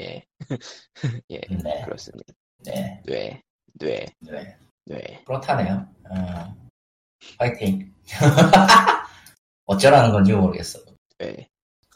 [0.00, 0.24] 예.
[1.30, 2.34] 예, 네, 그렇습니다.
[2.64, 3.42] 네, 뇌,
[3.74, 4.56] 뇌, 네.
[4.84, 5.22] 뇌.
[5.24, 5.88] 그렇다네요.
[6.10, 6.68] 어,
[7.38, 7.91] 파이팅.
[9.66, 10.80] 어쩌라는 건지 모르겠어.
[11.18, 11.48] 뇌.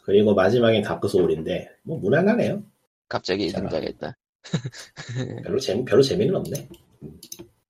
[0.03, 2.63] 그리고 마지막엔 다크 소울인데 뭐 무난하네요.
[3.09, 3.49] 갑자기.
[3.49, 4.15] 등장했다.
[5.43, 6.69] 별로 재미 별로 재미는 없네.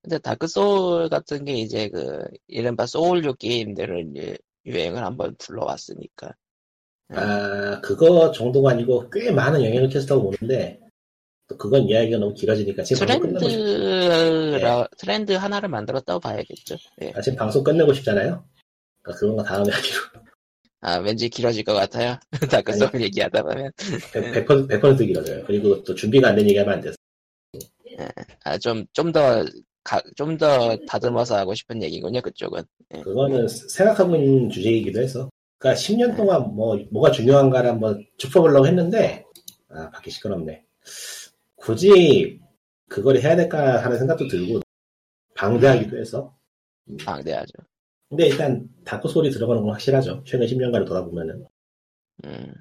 [0.02, 6.34] 근데 다크 소울 같은 게 이제 그, 이른바 소울류 게임들을 이제 유행을 한번 불러왔으니까.
[7.10, 10.87] 아 그거 정도가 아니고 꽤 많은 영향을 끼쳤다고 보는데 또
[11.56, 16.76] 그건 이야기가 너무 길어지니까 지금 방송 끝내고 싶, 트렌드라, 트렌드 하나를 만들었다고 봐야겠죠.
[17.02, 17.14] 예.
[17.16, 18.44] 아, 지금 방송 끝내고 싶잖아요.
[19.02, 20.00] 그러니까 그런 거 다음에 하기로
[20.82, 22.18] 아, 왠지 길어질 것 같아요.
[22.52, 23.72] 다크 소울 얘기하다 보면.
[23.78, 25.44] 100%, 100%, 100% 길어져요.
[25.46, 26.96] 그리고 또 준비가 안 된 얘기하면 안 돼서
[28.44, 29.44] 아, 좀, 좀 더,
[29.84, 32.62] 가, 좀더 다듬어서 하고 싶은 얘기군요, 그쪽은.
[33.04, 39.26] 그거는 생각하고 있는 주제이기도 해서 그러니까 10년 동안 뭐 뭐가 중요한가를 한번 짚어보려고 했는데
[39.70, 40.64] 아, 밖에 시끄럽네.
[41.58, 42.40] 굳이
[42.88, 44.62] 그걸 해야 될까 하는 생각도 들고,
[45.36, 46.36] 방대하기도 해서.
[47.04, 47.54] 방대하죠.
[48.10, 50.24] 근데 일단 다크 소리 들어가는 건 확실하죠.
[50.26, 51.46] 최근 10년간을 돌아보면은.
[52.24, 52.54] 음,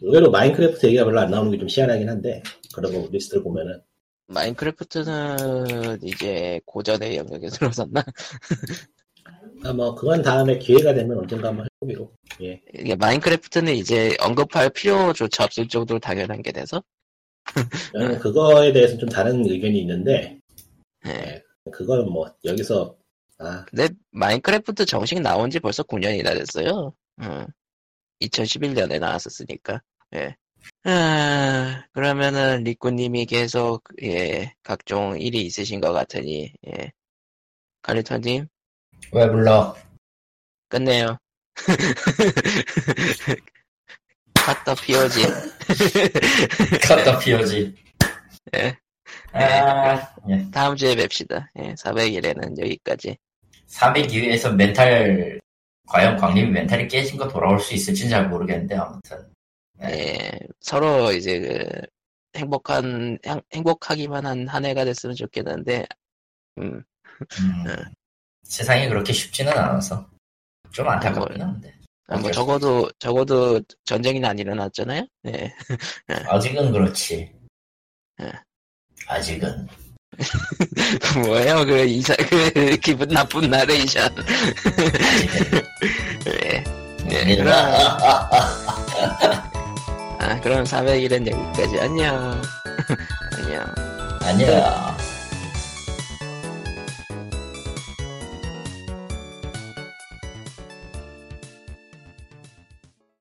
[0.00, 2.42] 의외로 마인크래프트 얘기가 별로 안 나오는 게좀 희한하긴 한데,
[2.72, 3.80] 거 리스트를 보면은.
[4.26, 8.04] 마인크래프트는 이제 고전의 영역에 들어섰나?
[9.64, 12.12] 아, 뭐, 그건 다음에 기회가 되면 언젠가 한번 해보기로.
[12.42, 12.60] 예.
[12.74, 16.82] 이게 마인크래프트는 이제 언급할 필요조차 없을 정도로 당연한 게 돼서
[17.92, 20.38] 저는 그거에 대해서는 좀 다른 의견이 있는데,
[21.06, 21.42] 예.
[21.72, 22.96] 그거는 뭐, 여기서,
[23.38, 26.94] 아, 근데 마인크래프트 정식 나온 지 벌써 9년이나 됐어요.
[27.20, 27.46] 음.
[28.20, 29.82] 2011년에 나왔었으니까.
[30.14, 30.36] 예.
[30.84, 36.92] 아, 그러면은 리꾸님이 계속 예 각종 일이 있으신 것 같으니 예
[37.82, 38.46] 칼리터님
[39.12, 39.76] 왜 불러?
[40.68, 41.18] 끝내요.
[44.44, 45.22] 컷더 피오지.
[46.86, 47.74] 컷더 피오지.
[48.56, 48.76] 예.
[49.32, 50.50] 아, 예.
[50.52, 51.50] 다음 주에 뵙시다.
[51.58, 53.16] 예, 400일에는 여기까지.
[53.68, 55.40] 302회에서 멘탈,
[55.88, 59.18] 과연 광림이 멘탈이 깨진 거 돌아올 수 있을지는 잘 모르겠는데, 아무튼.
[59.82, 60.30] 예,
[60.60, 61.80] 서로 이제 그
[62.38, 65.86] 행복한 행- 행복하기만 한 한 해가 됐으면 좋겠는데,
[66.58, 66.82] 음,
[67.40, 67.64] 음,
[68.44, 70.06] 세상이 그렇게 쉽지는 않아서.
[70.70, 71.72] 좀 안타깝긴 한데.
[72.08, 75.06] 아, 뭐 적어도 적어도 전쟁이는 안 일어났잖아요.
[75.26, 75.54] 예,
[76.28, 77.32] 아직은 그렇지.
[78.20, 78.32] 예.
[79.06, 79.66] 아직은.
[81.26, 84.14] 뭐예요 그 이사 그 기분 나쁜 나레이션.
[86.26, 86.62] 예,
[87.04, 87.54] 우리는 그럼
[90.20, 92.40] 아, 그럼 400일은 여기까지 안녕.
[93.32, 93.74] 안녕.
[94.22, 94.96] 아니야.